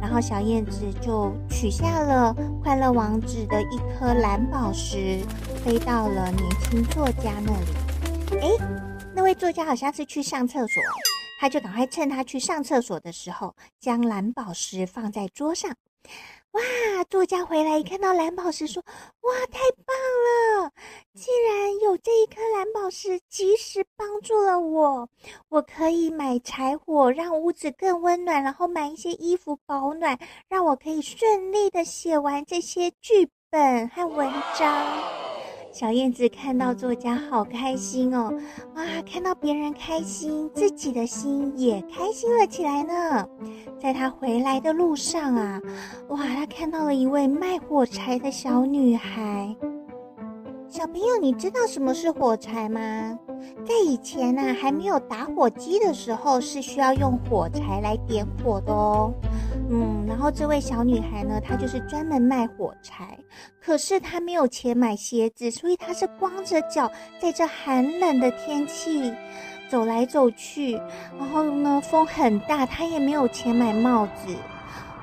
[0.00, 5.20] 然后小燕子就取下了快乐王子的一颗蓝宝石，
[5.64, 8.40] 飞到了年轻作家那里。
[8.40, 8.58] 诶，
[9.14, 10.82] 那位作家好像是去上厕所，
[11.40, 15.70] 他就赶快趁他去上厕所的时候，将蓝宝石放在桌上。
[16.54, 16.62] 哇！
[17.10, 18.82] 作家回来一看到蓝宝石，说
[19.22, 19.96] ：“哇，太棒
[20.62, 20.70] 了！
[21.12, 25.08] 竟然有这一颗蓝宝石，及时帮助了我，
[25.48, 30.16] 我可以买柴火，让屋子更温暖，然后买一些衣服保暖，
[30.48, 35.02] 让我可以顺利的写完这些剧本和文章。”
[35.74, 38.32] 小燕子看到作家好开心哦，
[38.76, 38.84] 哇！
[39.04, 43.26] 看到别人开心，自己的心也开心了起来呢。
[43.76, 45.60] 在她回来的路上啊，
[46.10, 46.18] 哇！
[46.28, 49.52] 她看到了一位卖火柴的小女孩。
[50.74, 53.16] 小朋友，你知道什么是火柴吗？
[53.64, 59.14] 在以前呢、啊，还没有打火机的时候，是需要用火柴来点火的哦。
[59.70, 63.16] 嗯，然后这位小女孩呢，她就是专门卖火柴，
[63.60, 69.14] 可是她没有钱买鞋子，所以她是光着脚在这寒冷的天气
[69.68, 70.72] 走来走去。
[71.16, 74.34] 然后呢，风很大，她也没有钱买帽子。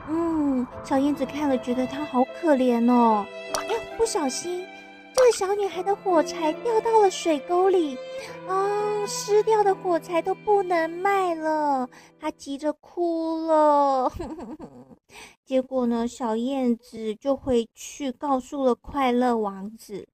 [0.10, 3.26] 嗯，小燕子看了觉得她好可怜哦。
[3.70, 4.66] 哎，不小心。
[5.14, 7.98] 这个小女孩的火柴掉到了水沟里，
[8.48, 11.88] 啊、湿掉的火柴都不能卖了，
[12.20, 14.12] 她急着哭了。
[15.46, 20.08] 结果呢，小燕子就回去告诉了快乐王子。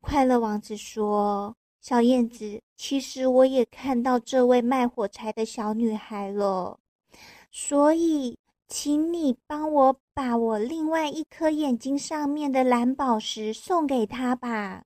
[0.00, 6.78] 快乐王子说：“小燕子，其实我也看到这位卖火柴的小女孩了，
[7.50, 8.38] 所以。”
[8.72, 14.84] 请你帮我把我另外一颗眼睛上面的蓝宝石送给他吧。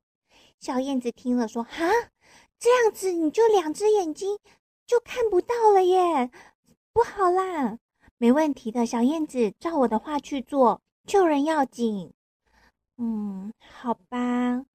[0.59, 1.87] 小燕子听了说：“哈，
[2.59, 4.41] 这样子你就两只眼睛
[4.85, 6.33] 就看不到了耶，
[6.93, 7.79] 不好啦。”
[8.19, 12.13] 没问题的，小燕子照我的话去做，救人要紧。
[12.97, 14.67] 嗯，好吧。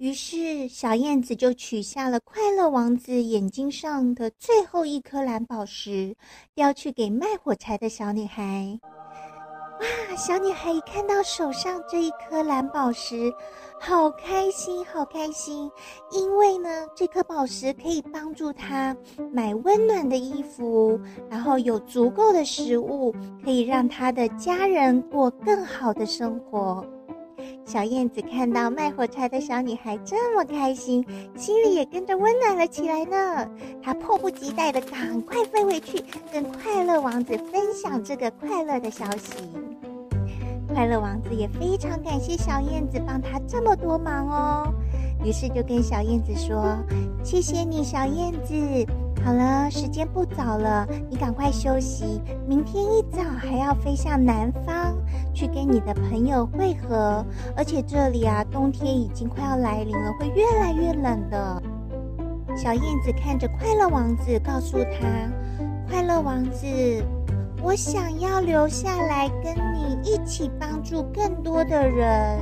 [0.00, 6.16] 于是，小燕子就取下了快乐王子眼睛上的最后一颗蓝宝石，
[6.54, 8.80] 要去给卖火柴的小女孩。
[8.82, 10.16] 哇！
[10.16, 13.30] 小女孩一看到手上这一颗蓝宝石，
[13.78, 15.70] 好开心，好开心！
[16.10, 18.96] 因为呢，这颗宝石可以帮助她
[19.30, 20.98] 买温暖的衣服，
[21.28, 26.82] 然后有足够的食物，可以让她的家人过更好的生活。
[27.64, 31.04] 小燕子看到卖火柴的小女孩这么开心，
[31.36, 33.48] 心里也跟着温暖了起来呢。
[33.82, 39.44] 她迫不及待地赶快飞回去，跟快乐王子分享这个快乐的消息。
[40.72, 44.74] 快乐王子也非常感谢小燕子帮他这么多忙哦，
[45.24, 46.76] 于是就跟小燕子说
[47.22, 48.54] ：“谢谢你，小燕子。
[49.22, 54.96] 好了，时间不早了，你赶快休息，明天一早还要飞向南方。”
[55.32, 57.24] 去跟你的朋友会合。
[57.56, 61.62] 而且这里啊，冬天已经快要来临了，会越来越冷的。
[62.56, 65.06] 小燕子看着快乐王子，告诉他
[65.88, 66.66] ：“快乐王子，
[67.62, 72.38] 我想要留下来跟你一起帮助更多的人。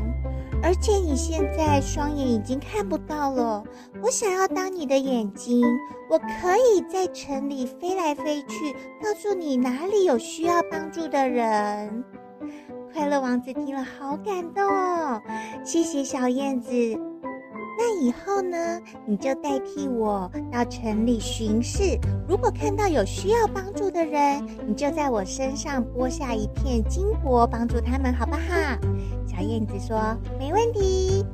[0.63, 3.65] 而且你现在双眼已经看不到了，
[4.03, 5.65] 我想要当你的眼睛，
[6.11, 12.05] 我可以在城里飞来飞去，告诉你哪里有需要帮助的人。”
[12.93, 15.23] 快乐王子听了，好感动哦！
[15.65, 17.08] 谢谢小燕子。
[17.81, 21.97] 那以后呢，你就代替我到城里巡视。
[22.29, 28.41] 如果看到有需要帮助的人，你就在我身上剥下一片金箔，帮助他们，好不好？
[29.25, 31.25] 小燕子说：“没问题。”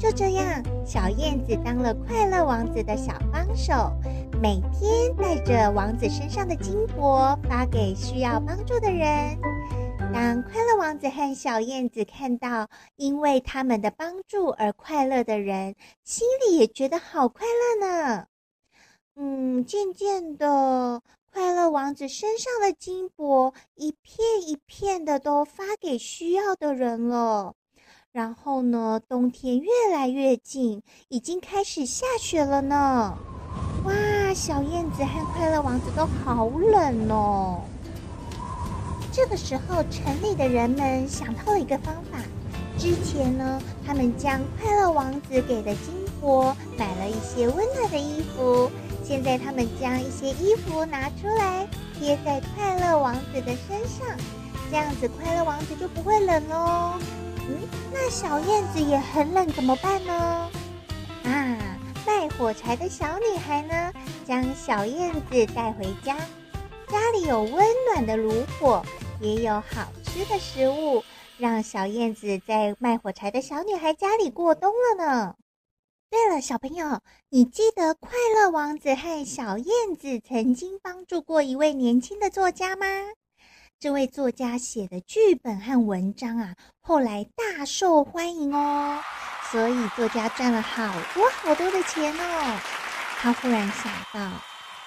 [0.00, 3.92] 就这样，小燕子当了快乐王子的小帮手，
[4.40, 9.38] 每天带着王子身上的金箔，发给需要帮助的人。
[10.16, 18.26] 当快乐王子和小燕子看到因为他们的帮助而快乐的人，心里也觉得好快乐呢。
[19.16, 27.52] 嗯，渐渐的，快乐王子身上的金箔一片一片的都发给需要的人了。
[28.10, 33.18] 然后呢，冬天越来越近，已经开始下雪了呢。
[33.84, 33.92] 哇，
[34.34, 37.60] 小燕子和快乐王子都好冷哦。
[39.16, 42.18] 这个时候，城里的人们想到了一个方法。
[42.76, 48.70] 之前呢，他们将快乐王子给的金箔买了一些温暖的衣服。
[49.02, 51.66] 现在，他们将一些衣服拿出来
[51.98, 54.06] 贴在快乐王子的身上，
[54.70, 56.92] 这样子快乐王子就不会冷喽。
[57.48, 57.56] 嗯，
[57.90, 60.50] 那小燕子也很冷，怎么办呢？
[61.24, 61.56] 啊，
[62.06, 63.92] 卖火柴的小女孩呢，
[64.26, 66.14] 将小燕子带回家，
[66.86, 68.84] 家里有温暖的炉火。
[69.20, 71.02] 也有好吃的食物，
[71.38, 75.34] 让小燕子在卖火柴的小女孩家里过冬了呢。
[76.10, 77.00] 对了，小朋友，
[77.30, 82.86] 你记得快乐王子和小燕子曾经帮助过一位年轻的作家吗？
[83.80, 89.02] 这位作家写的剧本和文章啊，后来大受欢迎哦，
[89.50, 92.60] 所以作家赚了好多好多的钱哦。
[93.16, 94.40] 他忽然想到，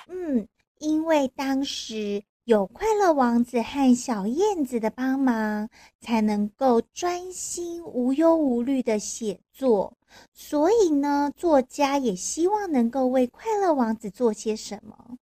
[0.07, 2.23] 嗯，因为当时。
[2.49, 5.69] 有快乐王子和小燕子的帮忙，
[6.01, 9.95] 才能够专心无忧无虑的写作。
[10.33, 15.19] 所以呢，作家也希望能够为快乐王子做些什么。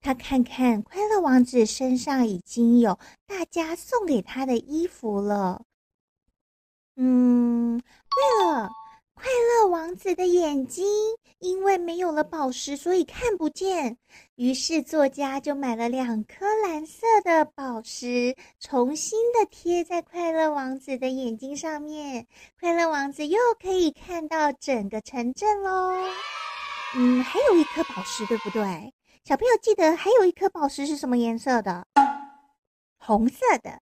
[0.00, 5.60] 他看看快乐王子身上已经有大家送给他的衣服了。
[6.96, 8.70] 嗯，对了。
[9.24, 10.84] 快乐王子的眼睛
[11.38, 13.96] 因为没有了宝石，所以看不见。
[14.34, 22.26] 于是作家就买了两颗蓝色的宝石，重新的贴在快乐王子的眼睛上面。
[22.60, 25.94] 快乐王子又可以看到整个城镇喽。
[26.94, 28.92] 嗯，还有一颗宝石，对不对？
[29.24, 31.86] 小朋友记得还有一颗宝石是什么颜色的？
[32.98, 33.80] 红色的。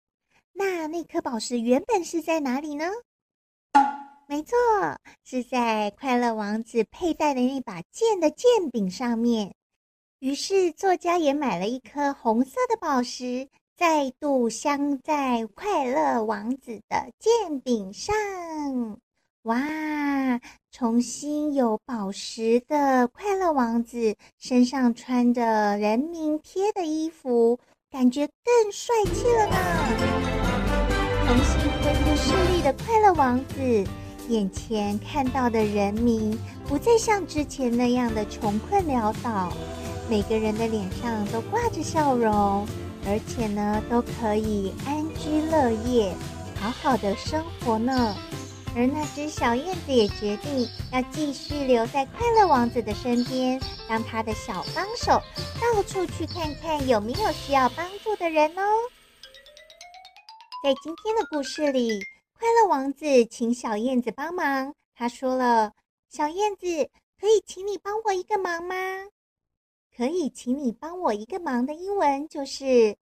[0.52, 2.92] 那那颗宝石原本是在哪里呢？
[4.30, 4.56] 没错，
[5.26, 9.56] 是在快乐王子佩戴的那把剑的剑柄上面。
[10.20, 18.14] 于是作家也买了一颗红色的宝石，再度镶在快乐王子的剑柄上。
[19.42, 19.58] 哇，
[20.70, 27.58] 重新有宝石的快乐王子身上穿着人民贴的衣服，
[27.90, 29.58] 感觉更帅气了呢。
[31.26, 33.88] 重新恢复视力的快乐王子。
[34.30, 39.52] 眼前看到的人民不再像之前那样的穷困潦倒，
[40.08, 42.68] 每个人的脸上都挂着笑容，
[43.08, 46.14] 而且呢，都可以安居乐业，
[46.62, 48.16] 好好的生活呢。
[48.76, 55.20] 而那只小燕子也决定要继续留在快乐王子的身边，当他的小帮手，
[55.60, 58.62] 到处去看看有没有需要帮助的人哦。
[60.64, 62.00] 在今天的故事里。
[62.40, 64.74] 快乐王子请小燕子帮忙。
[64.94, 65.74] 他说了
[66.08, 68.76] ：“小燕子，可以请你帮我一个忙吗？
[69.94, 72.96] 可以请你帮我一个忙的英文就是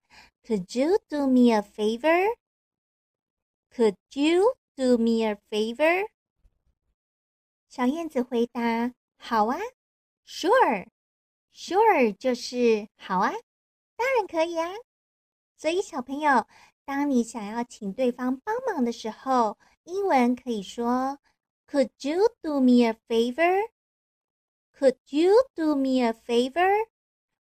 [0.44, 2.34] ‘Could you do me a favor?
[3.72, 6.08] Could you do me a favor?’
[7.68, 9.56] 小燕子回答：“好啊
[10.26, 10.88] ，Sure,
[11.54, 13.32] Sure，就是好啊，
[13.94, 14.68] 当然可以啊。”
[15.56, 16.44] 所以小朋友。
[16.88, 21.18] 当你想要请对方帮忙的时候，英文可以说
[21.70, 23.68] “Could you do me a favor?
[24.74, 26.88] Could you do me a favor?”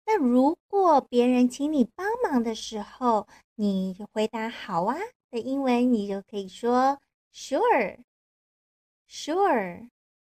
[0.04, 4.98] 那如果别人请你帮忙的时候，你回答“好啊”
[5.30, 7.00] 的英文，你就可以说
[7.32, 8.00] “Sure”，“Sure”。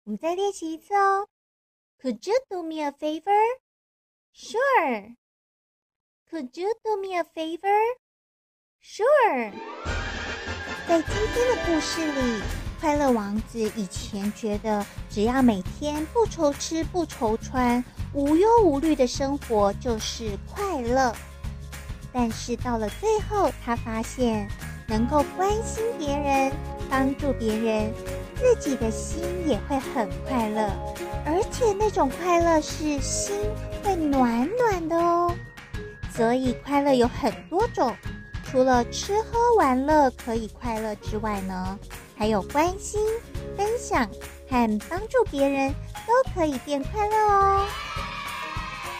[0.06, 1.28] 我们再练习一次哦。
[2.02, 3.60] Could you do me a favor?
[4.34, 5.18] Sure.
[6.32, 7.98] Could you do me a favor?
[8.82, 9.52] Sure.
[10.88, 12.42] 在今天的故事里，
[12.82, 21.16] 快乐王子以前觉得只要每天不愁吃不愁穿，无忧无虑的生活就是快乐。
[22.12, 24.50] 但是到了最后，他发现
[24.88, 26.52] 能够关心别人、
[26.90, 27.94] 帮助别人，
[28.36, 30.68] 自己的心也会很快乐，
[31.26, 33.36] 而且那种快乐是心
[33.84, 35.34] 会暖暖的哦。
[36.12, 37.96] 所以快乐有很多种。
[38.52, 41.78] 除了吃喝玩乐可以快乐之外呢，
[42.18, 43.00] 还有关心、
[43.56, 44.10] 分享
[44.50, 45.72] 和帮助别人
[46.08, 47.68] 都可以变快乐哦。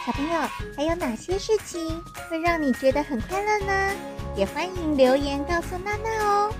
[0.06, 0.40] 小朋友，
[0.76, 3.92] 还有哪些事情会让你觉得很快乐呢？
[4.36, 6.54] 也欢迎留言告诉娜娜哦。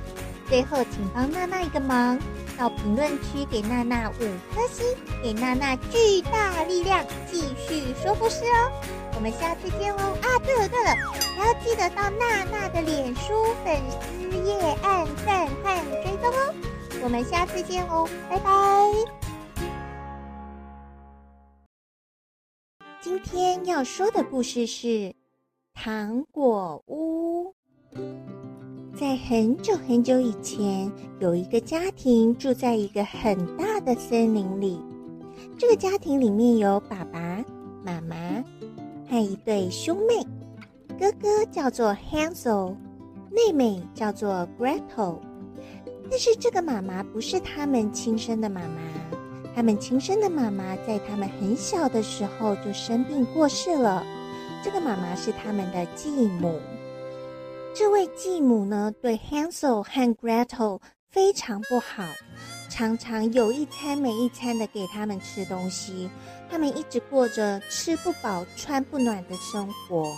[0.48, 2.18] 最后，请帮娜娜一个忙，
[2.60, 4.22] 到评论区给娜娜五
[4.54, 4.84] 颗星，
[5.22, 8.70] 给娜娜巨大力量，继续说故事哦。
[9.14, 10.14] 我们下次见哦！
[10.20, 10.94] 啊，对了对了，
[11.38, 13.32] 还要记得到娜娜的脸书
[13.64, 16.54] 粉丝页按赞和追踪哦。
[17.02, 18.50] 我们下次见哦，拜拜。
[23.00, 24.86] 今天要说的故事是
[25.72, 27.54] 《糖果屋》。
[29.00, 34.78] 在很久很久以前，有一个家庭住在一个很大的森林里。
[35.56, 37.42] 这个家庭里面有爸爸
[37.82, 38.14] 妈妈。
[39.08, 40.22] 还有一对兄妹，
[40.98, 42.76] 哥哥叫做 Hansel，
[43.30, 45.16] 妹妹叫做 Gretel。
[46.10, 49.16] 但是这个妈妈不是他们亲生的妈妈，
[49.56, 54.04] 他们亲生的妈妈在他们很小的时候就生病过世了。
[54.62, 56.60] 这个妈妈是他们的继母。
[57.72, 62.04] 这位继母呢，对 Hansel 和 Gretel 非常不好。
[62.68, 66.10] 常常有一餐没一餐的给他们吃东西，
[66.50, 70.16] 他们一直过着吃不饱穿不暖的生活。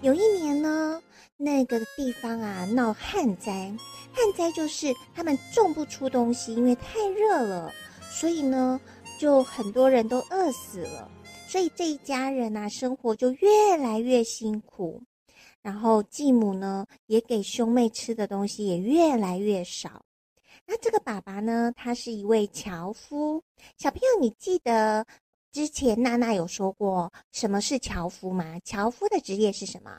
[0.00, 1.00] 有一年呢，
[1.36, 3.72] 那个地方啊闹旱灾，
[4.12, 7.72] 旱灾就是他们种不出东西，因为太热了，
[8.10, 8.80] 所以呢
[9.18, 11.10] 就很多人都饿死了。
[11.48, 15.02] 所以这一家人啊生活就越来越辛苦，
[15.62, 20.02] 然后继母呢也给兄妹吃的东西也越来越少。
[20.66, 23.42] 那这个爸爸呢，他是一位樵夫。
[23.76, 25.04] 小朋友，你记得
[25.52, 28.58] 之前娜娜有说过什么是樵夫吗？
[28.64, 29.90] 樵夫的职业是什么？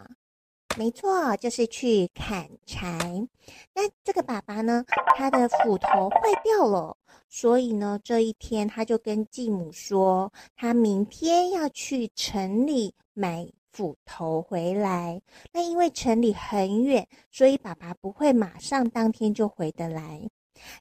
[0.78, 3.28] 没错，就是去砍柴。
[3.74, 4.86] 那这个爸爸呢，
[5.18, 6.95] 他的斧头坏掉了，
[7.28, 15.22] 所以呢，这一天他就跟继母说，他明天要去城里买斧头回来。
[15.51, 20.22] 那因为城里很远，所以爸爸不会马上当天就回得来。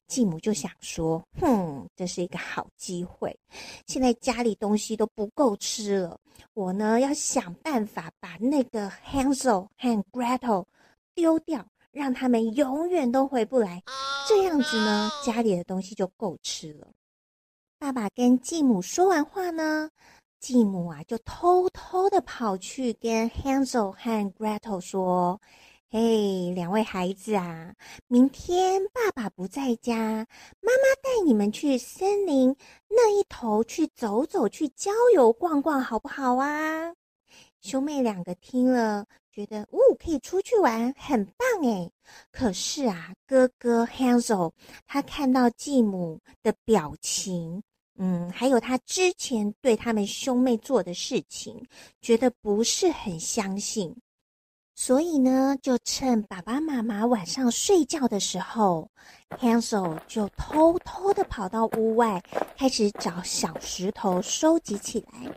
[0.07, 3.35] 继母就想说：“哼，这是一个好机会。
[3.87, 6.21] 现在家里东西都不够吃了，
[6.53, 10.67] 我呢要想办法把那个 Hansel 和 Gretel
[11.15, 13.83] 丢掉，让他们永远都回不来。
[14.29, 16.89] 这样子呢，家里的东西就够吃了。”
[17.79, 19.89] 爸爸跟继母说完话呢，
[20.41, 25.41] 继母啊就偷偷的跑去跟 Hansel 和 Gretel 说。
[25.93, 27.75] 嘿，两位孩子啊，
[28.07, 29.97] 明天爸爸不在家，
[30.61, 32.55] 妈妈带你们去森林
[32.89, 36.95] 那一头去走走，去郊游逛逛，好不好啊？
[37.61, 41.91] 兄妹两个听了，觉得哦，可以出去玩，很棒诶。
[42.31, 44.53] 可是啊，哥哥 Hansel
[44.87, 47.65] 他看到继母的表情，
[48.03, 51.63] 嗯，还有他之前对他们兄妹做的事情，
[52.01, 53.95] 觉得不是很相信。
[54.75, 58.89] 所以呢，就趁爸爸妈妈晚上睡觉的时候
[59.39, 62.23] ，Hansel 就偷偷的跑到屋外，
[62.57, 65.31] 开始找小石头收集起来。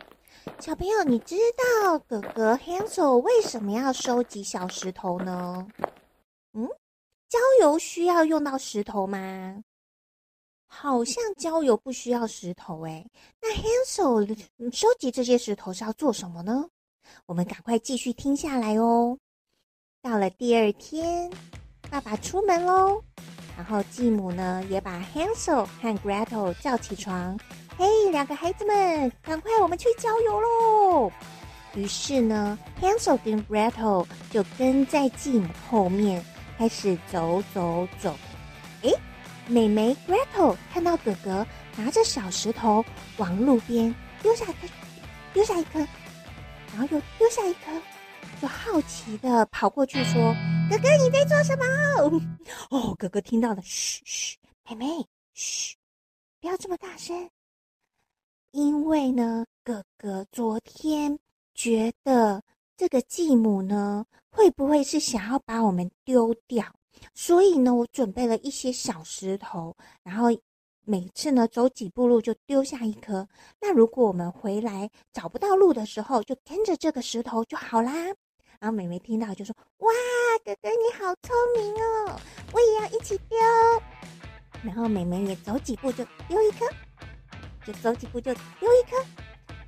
[0.61, 1.35] 小朋友，你知
[1.81, 5.67] 道哥哥 Hansel 为什么要收集小石头呢？
[6.53, 6.65] 嗯，
[7.27, 9.61] 郊游需要用到石头吗？
[10.75, 13.05] 好像郊游不需要石头诶。
[13.39, 14.25] 那 Hansel
[14.71, 16.67] 收集这些石头是要做什么呢？
[17.27, 19.15] 我们赶快继续听下来哦。
[20.01, 21.31] 到了第二天，
[21.91, 23.01] 爸爸出门喽，
[23.55, 27.39] 然后继母呢也把 Hansel 和 Gretel 叫起床。
[27.77, 31.11] 嘿，两个孩子们，赶快我们去郊游喽！
[31.75, 36.25] 于是呢，Hansel 跟 Gretel 就跟在继母后面
[36.57, 38.15] 开始走走走。
[38.81, 38.91] 哎，
[39.47, 41.45] 妹妹 Gretel 看到哥哥
[41.77, 42.83] 拿着小石头
[43.17, 44.67] 往路边丢下一颗，
[45.33, 45.79] 丢下一颗，
[46.71, 47.71] 然后又丢下一颗。
[48.41, 50.35] 就好奇的跑过去说
[50.69, 51.65] ：“哥哥，你在做什么？”
[52.71, 54.37] 哦，哥哥听到了，嘘嘘，
[54.69, 54.85] 妹妹，
[55.33, 55.75] 嘘，
[56.41, 57.29] 不要这么大声。
[58.51, 61.17] 因为呢，哥哥昨天
[61.53, 62.43] 觉得
[62.75, 66.65] 这个继母呢，会不会是想要把我们丢掉？
[67.13, 70.27] 所以呢，我准备了一些小石头，然后
[70.85, 73.27] 每次呢走几步路就丢下一颗。
[73.61, 77.91] 那如果我们回来找不到路的时候，就跟着这个石头就好啦。
[78.59, 79.91] 然后妹妹听到就说：“哇，
[80.45, 82.19] 哥哥你好聪明哦，
[82.53, 83.37] 我也要一起丢。”
[84.63, 86.65] 然后妹妹也走几步就丢一颗。
[87.65, 88.41] 就走几步就丢
[88.73, 88.97] 一颗，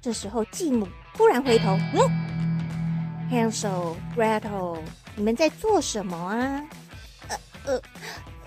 [0.01, 4.81] 这时候继母突然回头，嗯，Hansel、Gretel，
[5.15, 6.61] 你们在做什么啊？
[7.65, 7.81] 呃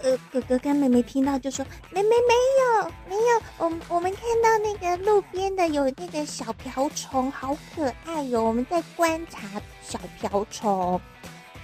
[0.03, 2.35] 呃，哥哥跟妹妹听到就说：“妹妹没
[2.83, 9.47] 有没有，我们我们看到那个路边的有那个小瓢虫，好可爱哟，我们在观察
[9.83, 11.01] 小瓢虫。”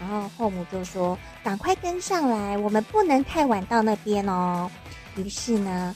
[0.00, 4.70] 然后后母就说：“赶快跟上来，我们不能太晚到那边哦。”
[5.16, 5.94] 于是呢。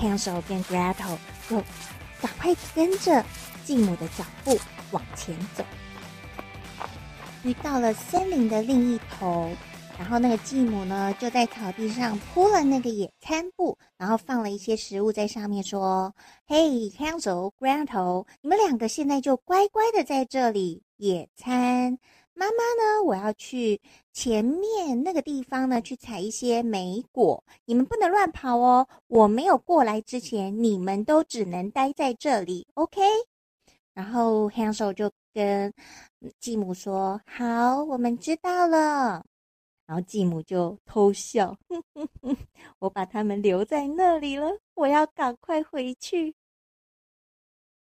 [0.00, 1.18] Hansel 跟 Gretel
[1.50, 1.56] 就
[2.22, 3.24] 赶快跟着
[3.64, 4.56] 继母的脚步
[4.92, 5.64] 往前走，
[7.42, 9.50] 遇到了森林的另一头，
[9.98, 16.14] 然后那个继母呢就在草地上铺了那个野餐布，然后放了一些食物在上面，说
[16.46, 21.98] ：“嘿，Hansel、Gretel，你们两个现在就乖乖的在这里野餐。”
[22.32, 23.02] 妈妈呢？
[23.04, 23.80] 我要去
[24.12, 27.42] 前面那个地方呢，去采一些莓果。
[27.64, 28.86] 你们不能乱跑哦！
[29.08, 33.00] 我没有过来之前，你们都只能待在这里，OK？
[33.92, 35.74] 然后 Hansel 就跟
[36.38, 39.24] 继母说：“好，我们知道了。”
[39.88, 42.36] 然后继母就偷笑，哼哼哼，
[42.78, 46.34] 我把他们留在那里了，我要赶快回去。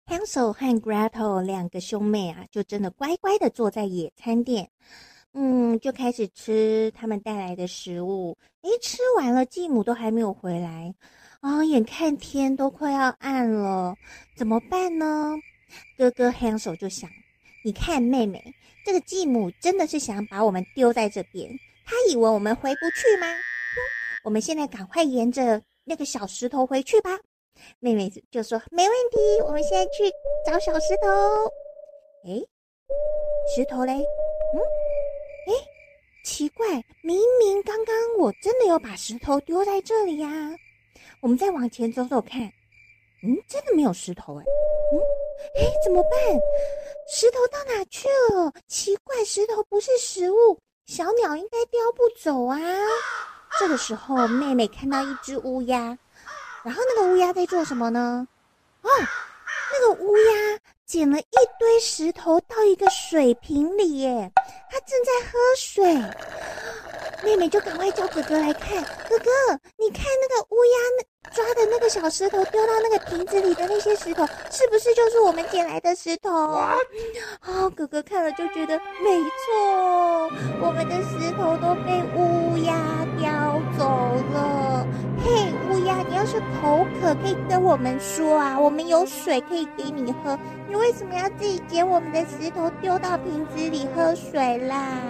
[0.06, 4.72] Hansel 和 Gretel 两个兄妹啊，就真的乖乖的坐在野餐垫，
[5.34, 8.38] 嗯，就开始吃他们带来的食物。
[8.62, 10.96] 诶，吃完了，继母都还没有回来
[11.42, 13.94] 啊，哦，眼看天都快要暗了，
[14.38, 15.36] 怎么办呢？
[15.98, 17.10] 哥哥 Hansel 就想，
[17.66, 21.60] 你看妹妹，这个继母真的是想把我们丢在这边，
[21.90, 23.26] 他以为我们回不去吗？
[24.24, 27.18] 我们现在赶快沿着那个小石头回去吧。
[27.80, 30.04] 妹妹就说：“没问题，我们现在去
[30.46, 31.08] 找小石头。”
[32.30, 32.48] 诶，
[33.56, 33.94] 石头嘞？
[33.94, 34.60] 嗯，
[35.48, 35.54] 诶，
[36.24, 36.68] 奇怪，
[37.02, 40.30] 明明刚刚我真的有把石头丢在这里呀。
[41.22, 42.42] 我们再往前走走看，
[43.24, 44.46] 嗯，真的没有石头诶。
[44.94, 45.00] 嗯，
[45.56, 46.12] 诶，怎么办？
[47.12, 48.54] 石头到哪去了？
[48.68, 50.60] 奇怪，石头不是食物，
[50.90, 52.58] 小鸟应该叼不走啊。
[53.60, 55.96] 这个时候，妹妹看到一只乌鸦。
[56.64, 58.28] 然后那个乌鸦在做什么呢？
[58.82, 58.90] 哦，
[59.72, 64.32] 那个乌鸦捡了一堆石头到一个水瓶里耶，
[64.72, 65.94] 它正在喝水。
[67.24, 69.30] 妹妹就赶快叫哥哥来看，哥哥，
[69.78, 71.04] 你看那个乌鸦那
[71.36, 76.30] 抓的那个小石头丢到那个瓶子里的那些石头，是不是就是我们捡来的石头？
[76.32, 82.74] 哦，哥哥看了就觉得没错，我们的石头都被乌鸦
[83.22, 83.86] 叼走
[84.34, 84.88] 了。
[85.22, 90.40] 嘿，乌鸦，你要是口渴，可以跟我们说啊，我们有水可以给你喝。
[90.68, 95.02] 你为什么要自己捡我们的石头丢到瓶子里喝水啦？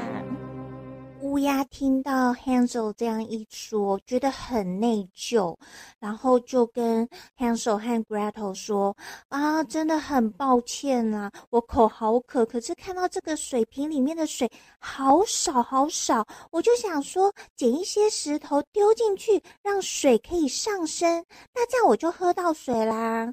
[1.29, 5.55] 乌鸦听到 Hansel 这样一说，觉得很内疚，
[5.99, 7.07] 然后就跟
[7.37, 8.97] Hansel 和 Gretel 说
[9.29, 14.49] ：“啊，真的很抱歉啊，我口好渴，可是看到这个水瓶里面的水
[14.79, 21.23] 好少好少，我就想说捡一些石头丢进去，让水可以上升，
[21.53, 23.31] 那这样我就喝到水啦。”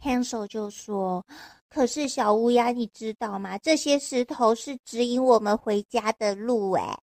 [0.00, 1.24] Hansel 就说。
[1.72, 3.56] 可是小乌鸦，你知道吗？
[3.56, 6.72] 这些石头是指引我们回家的路。
[6.72, 6.98] 哎，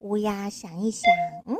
[0.00, 1.04] 乌鸦想一想，
[1.46, 1.56] 嗯，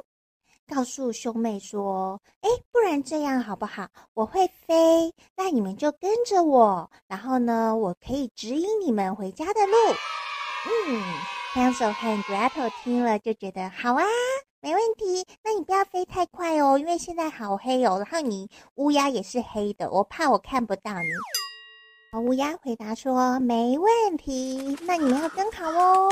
[0.66, 3.88] 告诉兄妹说：“哎，不然这样好不好？
[4.14, 9.76] 我会飞，那你们就跟着我，然后呢，我可以指引你们回家的路。”
[10.88, 11.02] 嗯
[11.54, 14.04] ，Hansel 和 Gretel 听了就觉得好啊，
[14.60, 15.24] 没问题。
[15.44, 21.08] 那你不要飞太快哦，因为现在好黑哦，然后你乌鸦也是黑的，我怕我看不到你。
[22.14, 26.08] 小乌鸦回答说：“没问题，那你们要跟好哦。”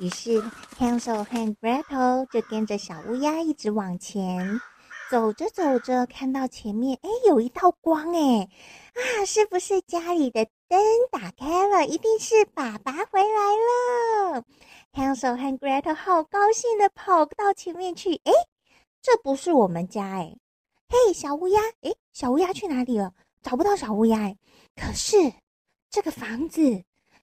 [0.00, 0.42] 于是
[0.76, 4.60] Hansel 和 Gretel 就跟着小乌鸦一直往前
[5.08, 8.48] 走着走着，看到前面哎有一道光哎
[8.94, 10.80] 啊，是不是家里的灯
[11.12, 11.86] 打开了？
[11.86, 14.42] 一定是爸爸回来了。
[14.94, 18.32] Hansel 和 Gretel 好高兴的跑到前面去，哎，
[19.00, 20.36] 这不是我们家哎，
[20.88, 23.12] 嘿，小乌鸦，哎，小乌鸦去哪里了？
[23.44, 24.36] 找不到小乌鸦哎。
[24.76, 25.16] 可是，
[25.90, 26.60] 这个房子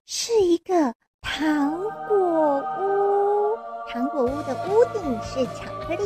[0.06, 3.58] 是一个糖果屋。
[3.92, 6.04] 糖果屋的屋顶是巧克力，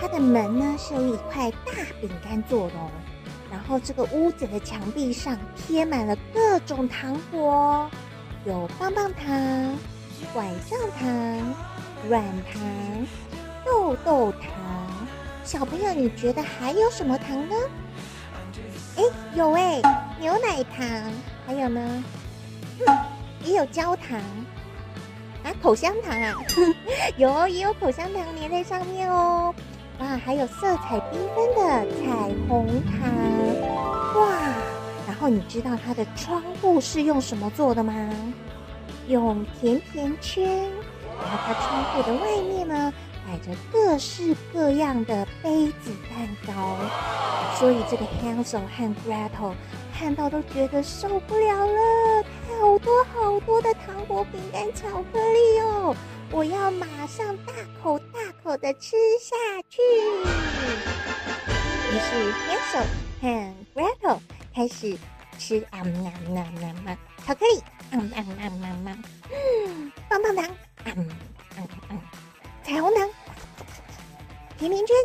[0.00, 2.74] 它的门呢是由一块大饼干做的。
[3.50, 7.90] 然后这个屋子的墙壁上贴满了各种糖果，
[8.46, 9.76] 有棒棒糖、
[10.32, 11.54] 拐杖糖、
[12.08, 13.06] 软糖、
[13.64, 14.50] 豆豆糖。
[15.44, 17.54] 小朋友，你觉得还有什么糖呢？
[18.96, 19.02] 哎，
[19.34, 19.80] 有哎，
[20.20, 20.86] 牛奶糖，
[21.46, 22.04] 还有呢，
[22.80, 22.98] 嗯，
[23.44, 24.18] 也有焦糖
[25.44, 26.34] 啊，口香糖啊，
[27.16, 29.54] 有哦也有口香糖粘在上面哦。
[29.98, 34.38] 哇，还有色彩缤纷的彩虹糖，哇！
[35.06, 37.92] 然后你知道它的窗户是用什么做的吗？
[39.08, 40.44] 用甜甜圈。
[41.20, 42.92] 然后它窗户的外面呢，
[43.26, 46.28] 摆着各式各样的杯子蛋。
[47.62, 49.54] 所以这个 Hansel 和 Gretel
[49.96, 55.94] 看到都觉得受不了了，好多好多的糖果、饼干、巧克力哦！
[56.32, 59.36] 我要马上大口大口的吃下
[59.68, 59.80] 去。
[61.92, 62.84] 于是 Hansel
[63.20, 64.18] 和 Gretel
[64.52, 64.98] 开始
[65.38, 68.98] 吃啊嘛嘛嘛嘛巧克力，啊嘛嘛嘛嘛，
[69.30, 71.08] 嗯，棒棒糖，啊嗯
[71.90, 72.00] 嗯，
[72.64, 73.08] 彩虹糖，
[74.58, 74.96] 甜甜圈。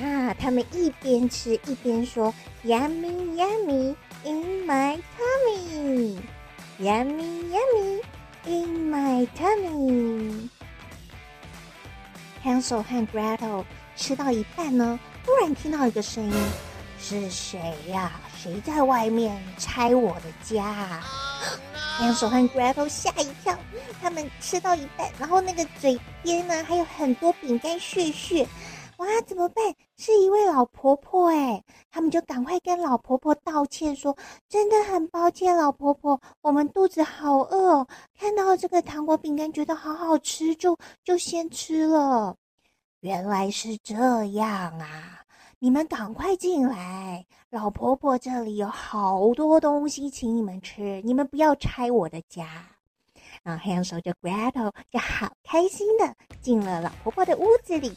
[0.00, 2.34] 哇，他们一边吃一边说
[2.64, 6.18] ：“Yummy, yummy in my tummy,
[6.80, 8.02] yummy, yummy。”
[8.46, 10.50] In my tummy。
[12.44, 13.64] Hansel 和 Gretel
[13.96, 16.32] 吃到一半呢，突然听到一个声音
[17.00, 18.20] ：“是谁呀？
[18.36, 21.02] 谁在外面拆我的家
[21.98, 23.58] ？”Hansel 和 Gretel 吓一跳，
[24.02, 28.46] 他们吃到一半，然后那个嘴边呢还有很多饼干屑屑。
[28.98, 29.74] 哇，怎么办？
[29.96, 34.16] 是一位老婆婆哎，他们就赶快跟老婆婆道歉，说
[34.48, 37.88] 真的很抱歉，老婆婆，我们肚子好饿哦，
[38.18, 42.36] 看到这个糖果饼干觉得好好吃，就就先吃了。
[43.00, 45.22] 原来是这样啊！
[45.58, 52.46] 你们赶快进来，老婆婆这里有好多东西请你们吃，你们不要拆我的家。
[53.42, 57.92] 然后黑羊手就 Gretel 就好开心的进了老婆婆的屋子里。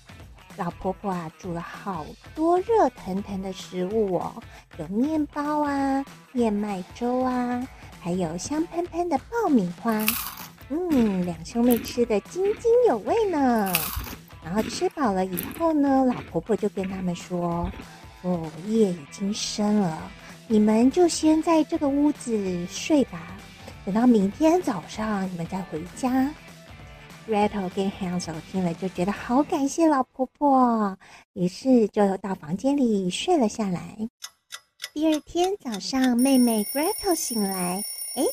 [0.57, 2.03] 老婆婆啊，煮了好
[2.33, 4.33] 多热腾腾的食物哦，
[4.79, 6.03] 有面包啊、
[6.33, 7.65] 燕麦粥啊，
[8.01, 10.03] 还有香喷喷的爆米花。
[10.69, 13.71] 嗯，两兄妹吃得津津有味呢。
[14.43, 17.69] 然后吃饱了以后呢，老婆婆就跟他们说
[18.23, 20.09] ：“哦，夜已经深了，
[20.47, 23.37] 你们就先在这个屋子睡吧，
[23.85, 26.33] 等到明天早上你们再回家。”
[27.27, 30.97] Gretel 跟 Hansel 听了就觉得好感谢老婆婆，
[31.33, 34.09] 于是就到房间里睡了下来。
[34.93, 37.83] 第二天早上，妹妹 Gretel 醒来，
[38.15, 38.23] 哎，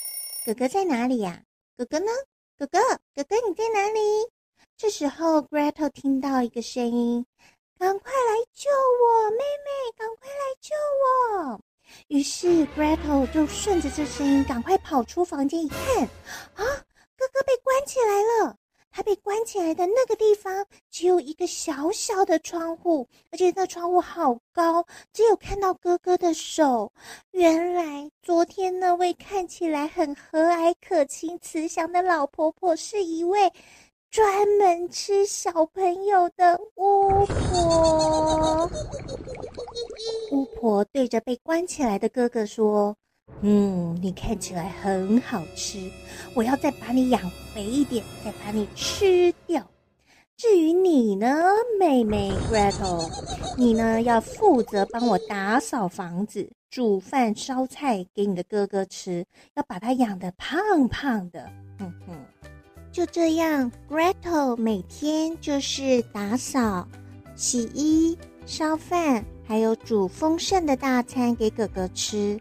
[0.47, 1.42] 哥哥在哪里呀？
[1.76, 2.07] 哥哥呢？
[2.57, 2.78] 哥哥，
[3.16, 4.01] 哥哥你在哪里？
[4.76, 7.26] 这时候 Gretel 听到一个声音
[7.76, 10.72] ：“赶快来救我，妹妹，赶快来救
[11.51, 11.61] 我！”
[12.07, 16.05] 于是 Gretel 就顺着这声音赶快跑出房间一看，
[16.55, 16.62] 啊，
[17.16, 18.57] 哥哥被关起来了。
[18.97, 26.92] 他被关起来的那个地方只有一个小小的窗户，而且那窗户好高，只有看到哥哥的手。
[27.32, 33.53] 原来昨天那位看起来很和蔼可亲、慈祥的老婆婆，是一位
[34.12, 38.70] 专门吃小朋友的巫婆。
[40.30, 42.97] 巫婆对着被关起来的哥哥说。
[43.43, 45.91] 嗯，你看起来很好吃，
[46.35, 47.20] 我要再把你养
[47.55, 49.62] 肥一点，再把你吃掉。
[50.37, 51.45] 至于你呢，
[51.79, 53.09] 妹妹 Gretel，
[53.57, 61.51] 你呢要负责帮我打扫房子、煮饭、烧菜给你的哥哥吃，要把他养得胖胖的。
[61.79, 62.16] 哼哼，
[62.91, 66.89] 就这样，Gretel 每天就是打扫、
[67.37, 72.41] 洗衣、烧饭，还有煮丰盛的大餐给哥哥吃。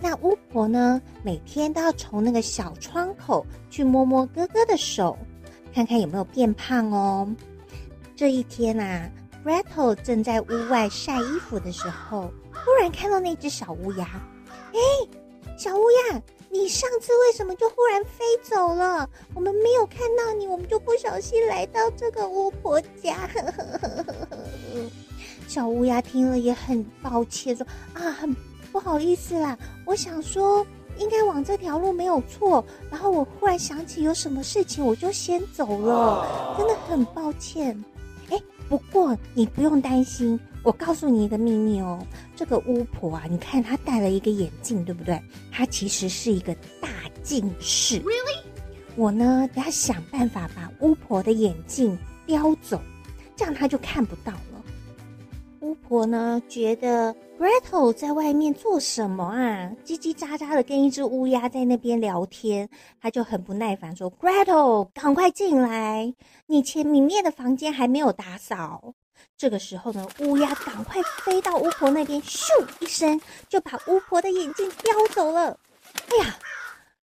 [0.00, 5.18] 那巫婆呢，每天都要从那个小窗口去摸摸哥哥的手，
[5.74, 7.28] 看看有没有变胖哦。
[8.14, 9.10] 这一天啊
[9.44, 14.08] ，Gretel 正在屋外晒衣服的时候，突然看到那只小乌鸦。
[14.72, 14.78] 哎，
[15.56, 19.08] 小乌鸦，你上次为什么就忽然飞走了？
[19.34, 23.28] 我们没有看到你，我们就不小心来到这个巫婆家。
[25.48, 28.36] 小乌鸦听了也很抱歉，说啊，很。
[28.78, 30.64] 不好意思啦，我想说
[30.98, 37.76] 应该往这条路没有错，然后我忽然想起有什么事情，我就先走了，真的很抱歉。
[38.30, 41.98] 哎，不过你不用担心，我告诉你一个秘密哦，
[42.36, 45.20] 这个巫婆啊，你看她戴了一个眼镜，对不对？
[45.50, 46.88] 她其实是一个大
[47.24, 48.00] 近视。
[48.02, 48.42] Really?
[48.94, 51.98] 我呢，得要想办法把巫婆的眼镜
[52.28, 52.80] 叼走，
[53.34, 54.38] 这样她就看不到了。
[55.60, 59.72] 巫婆呢，觉得 Gretel 在外面做什么啊？
[59.84, 62.68] 叽叽喳喳的跟一只乌鸦在那边聊天，
[63.00, 66.14] 她就很不耐烦说：“Gretel，赶快进来，
[66.46, 68.94] 你前明面的房间还没有打扫。”
[69.36, 72.44] 这个时候呢，乌鸦赶快飞到巫婆那边，咻
[72.80, 75.58] 一声就把巫婆的眼镜叼走了。
[76.10, 76.38] 哎呀，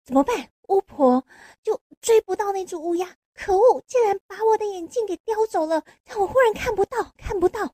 [0.05, 0.47] 怎么办？
[0.69, 1.23] 巫婆
[1.63, 7.73] 就追不到那只乌鸦，可恶，竟然把我的眼镜给叼走了，让我忽然看不到，看不到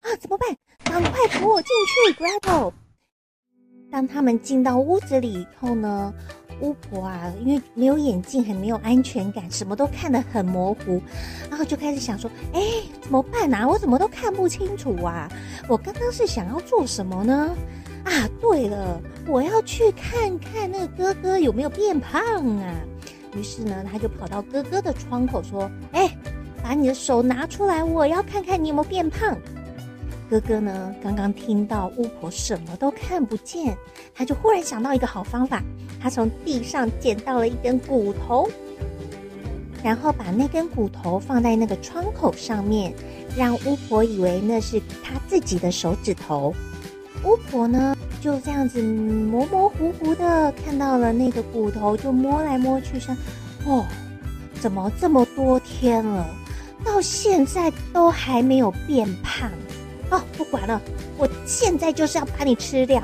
[0.00, 0.16] 啊！
[0.18, 0.56] 怎么办？
[0.84, 2.72] 赶快扶我进去，Gretel。
[3.90, 6.12] 当他们进到屋子里以后呢，
[6.60, 11.02] 巫婆啊，因为没有眼镜，很没有安全感，什么都看得很模糊，
[11.50, 12.60] 然后就开始想说：哎，
[13.00, 13.66] 怎么办啊？
[13.68, 15.28] 我怎么都看不清楚啊？
[15.68, 17.54] 我刚刚是想要做什么呢？
[18.04, 22.22] 啊，对了，我要去看看那个哥哥有没有变胖
[22.58, 22.74] 啊。
[23.34, 26.16] 于是呢，他就跑到哥哥的窗口说：哎，
[26.62, 29.36] 把你的手拿出来，我要看看你有没有变胖。
[30.30, 33.76] 哥哥呢，刚刚听到巫婆什么都看不见，
[34.14, 35.60] 他就忽然想到一个好方法。
[36.00, 38.48] 他从地上捡到了一根骨头，
[39.82, 42.94] 然后把那根骨头放在那个窗口上面，
[43.36, 46.54] 让巫婆以为那是他自己的手指头。
[47.24, 53.12] 巫婆呢，就这样子模模糊糊的看到了那个骨头，就摸来摸去说
[53.66, 53.84] ：“哦，
[54.60, 56.24] 怎么这么多天了，
[56.84, 59.50] 到现在都还没有变胖？”
[60.10, 60.80] 哦，不管了，
[61.16, 63.00] 我现在就是要把你吃掉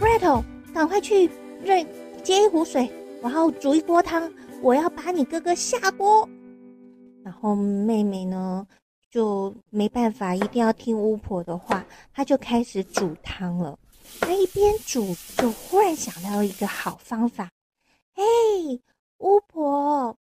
[0.00, 0.42] ，Gretel，
[0.72, 1.30] 赶快去
[1.62, 1.84] 热
[2.22, 2.90] 接一壶水，
[3.22, 4.32] 然后煮一锅汤，
[4.62, 6.28] 我要把你哥哥下锅。
[7.22, 8.66] 然后妹妹呢，
[9.10, 11.84] 就没办法，一定要听巫婆的话，
[12.14, 13.78] 她就开始煮汤了。
[14.20, 17.50] 她一边煮，就忽然想到一个好方法，
[18.14, 18.80] 嘿，
[19.18, 20.16] 巫婆。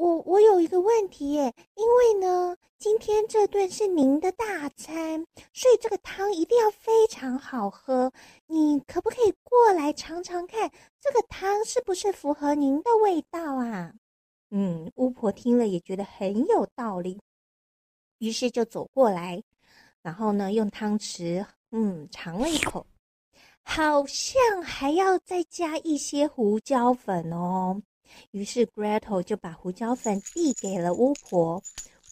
[0.00, 8.10] 我我有一个问题耶，因为呢，今天这顿是您的大餐，所以这个汤一定要非常好喝。
[8.46, 10.70] 你可不可以过来尝尝看，
[11.02, 13.92] 这个汤是不是符合您的味道啊？
[14.48, 17.20] 嗯，巫婆听了也觉得很有道理，
[18.20, 19.42] 于是就走过来，
[20.00, 22.86] 然后呢，用汤匙嗯尝了一口，
[23.62, 27.82] 好像还要再加一些胡椒粉哦。
[28.30, 31.62] 于是 Gretel 就把胡椒粉递给了巫婆，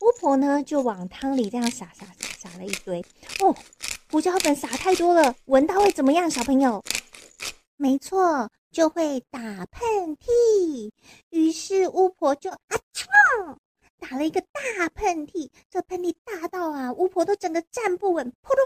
[0.01, 3.05] 巫婆呢就往汤里这样撒撒撒撒了一堆。
[3.41, 3.55] 哦，
[4.11, 6.31] 胡椒粉撒太多了，闻到会怎么样？
[6.31, 6.83] 小朋友？
[7.77, 10.91] 没错，就会打喷嚏。
[11.31, 12.59] 于是巫婆就啊。
[14.01, 18.65] 打了一个大喷嚏，这喷嚏大到啊，巫婆都整个站不稳，扑通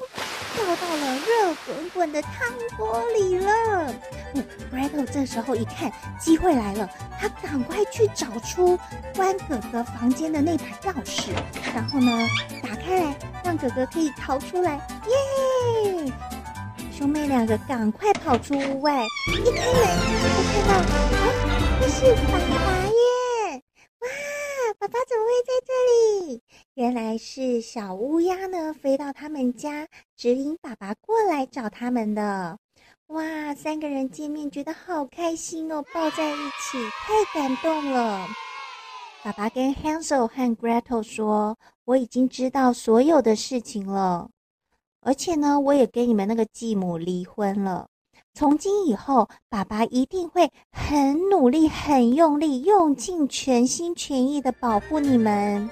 [0.54, 3.94] 掉到了热滚滚的汤锅里了。
[4.34, 8.78] 嗯，Gretel 这时候一看机会来了，他赶快去找出
[9.14, 11.30] 关哥哥房间的那把钥匙，
[11.74, 12.28] 然后呢，
[12.62, 14.76] 打开来，让哥哥可以逃出来。
[15.06, 16.12] 耶！
[16.92, 19.82] 兄妹两个赶快跑出屋外，一开门
[20.30, 22.91] 就看到啊，这是爸爸！
[24.82, 26.42] 爸爸怎么会在这里？
[26.74, 32.58] 原来是小乌鸦呢，飞到他们家，指引爸爸过来找他们的。
[33.06, 38.26] 哇，三个人见面觉得好开心哦，抱在一起，太感动了。
[39.22, 41.56] 爸爸跟 Hansel 和 Gretel 说
[41.86, 44.30] ：“我已经知道所有的事情了，
[45.00, 47.86] 而且呢，我也跟你们那个继母离婚了。”
[48.34, 55.68] 从今以后，爸爸一定会很努力、很用力、用尽全心全意的保护你们。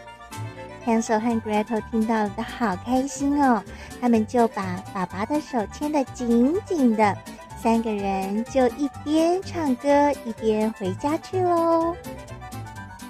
[0.84, 3.62] Hansel 和 Gretel 听到了都好开心哦，
[3.98, 7.16] 他们就把爸爸的手牵得紧紧的，
[7.62, 11.96] 三个人就一边唱歌一边回家去喽。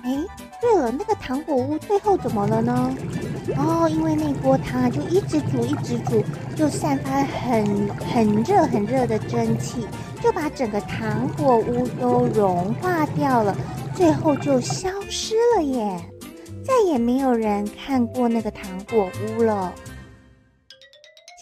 [0.05, 0.17] 哎，
[0.61, 2.95] 对了，那个糖果屋最后怎么了呢？
[3.57, 6.23] 哦，因为那锅汤啊就一直煮，一直煮，
[6.57, 9.87] 就散发很很热很热的蒸汽，
[10.23, 13.57] 就把整个糖果屋都融化掉了，
[13.95, 16.01] 最后就消失了耶！
[16.65, 19.73] 再也没有人看过那个糖果屋了。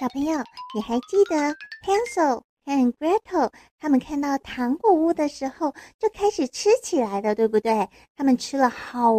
[0.00, 0.38] 小朋友，
[0.74, 1.36] 你还记得
[1.84, 2.42] Hansel？
[2.64, 3.50] 和 Gretel
[3.80, 7.88] 他们看到糖果屋的时候，就开始吃起来了，对不对？
[8.14, 9.14] 他们吃了好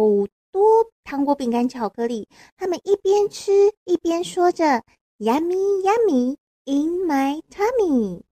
[0.52, 2.28] 多糖果、饼干、巧克力。
[2.56, 3.52] 他们一边吃
[3.84, 4.82] 一边说着
[5.18, 8.22] “Yummy, yummy in my tummy,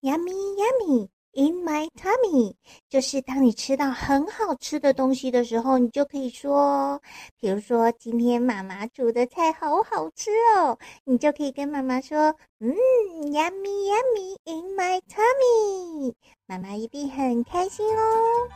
[0.00, 1.08] yummy, yummy”。
[1.36, 2.54] In my tummy，
[2.88, 7.02] 就是当你吃到很好吃的东西的时候，你就可以说，
[7.40, 12.72] 比如说今天妈妈煮的菜好好吃哦，你就可以跟妈妈说，嗯
[13.32, 16.14] ，yummy yummy in my tummy，
[16.46, 18.48] 妈妈一定很开心哦。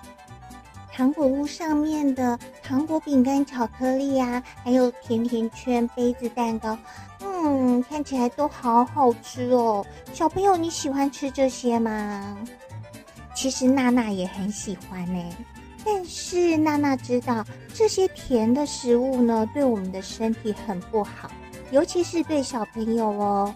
[0.98, 6.76] 糖果屋上面的糖果、饼干、巧克力呀、啊，还有甜甜圈、杯子、蛋糕，
[7.20, 9.86] 嗯，看起来都好好吃哦。
[10.12, 12.36] 小朋友，你喜欢吃这些吗？
[13.32, 15.22] 其实娜娜也很喜欢呢。
[15.86, 21.30] 但是娜娜知道这些甜的食物呢，对我们的身体很不好，
[21.70, 23.54] 尤其是对小朋友哦。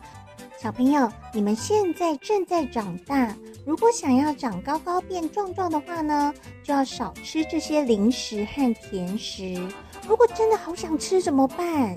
[0.63, 3.37] 小朋友，你们现在正在长大，
[3.67, 6.33] 如果想要长高高变壮壮的话呢，
[6.63, 9.61] 就要少吃这些零食和甜食。
[10.07, 11.97] 如果真的好想吃怎么办？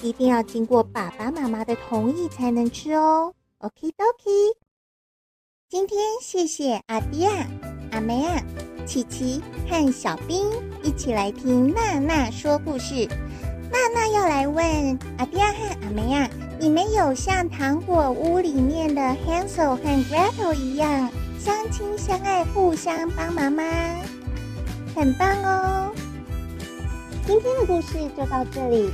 [0.00, 3.34] 一定要经过爸爸妈妈的同意才能吃哦。
[3.58, 4.54] ok dok
[5.68, 7.32] 今天谢谢阿迪亚、
[7.90, 8.40] 阿梅亚。
[8.86, 10.46] 琪琪和小兵
[10.82, 13.08] 一起来听娜娜说故事。
[13.70, 23.62] 娜娜要来问阿迪亚和阿梅亚：你们有像糖果屋里面的 Hansel 和 Gretel 一样相亲相爱、互相帮忙吗？
[24.94, 25.92] 很棒哦！
[27.26, 28.90] 今天的故事就到这里。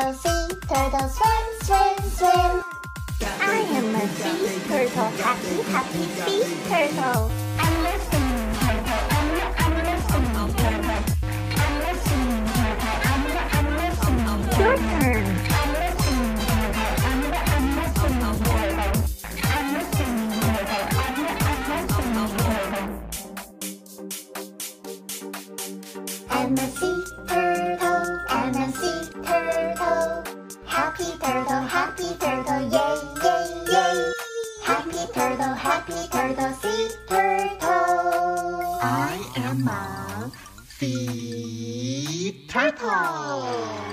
[0.00, 2.64] turtle, sea turtle, swim, swim, swim.
[3.40, 7.30] I am a sea turtle, happy, happy sea turtle.
[7.58, 8.30] I'm a sea
[8.60, 10.26] turtle, I'm a, I'm a sea
[10.56, 11.04] turtle.
[11.56, 14.16] I'm a turtle, I'm a, I'm a sea
[14.56, 15.00] turtle.
[15.02, 15.39] Your.
[31.90, 32.96] Happy turtle, yay!
[33.24, 34.12] Yay, yay.
[34.62, 38.78] Happy turtle, happy turtle, sea turtle.
[38.80, 40.30] I am a
[40.68, 43.89] sea turtle.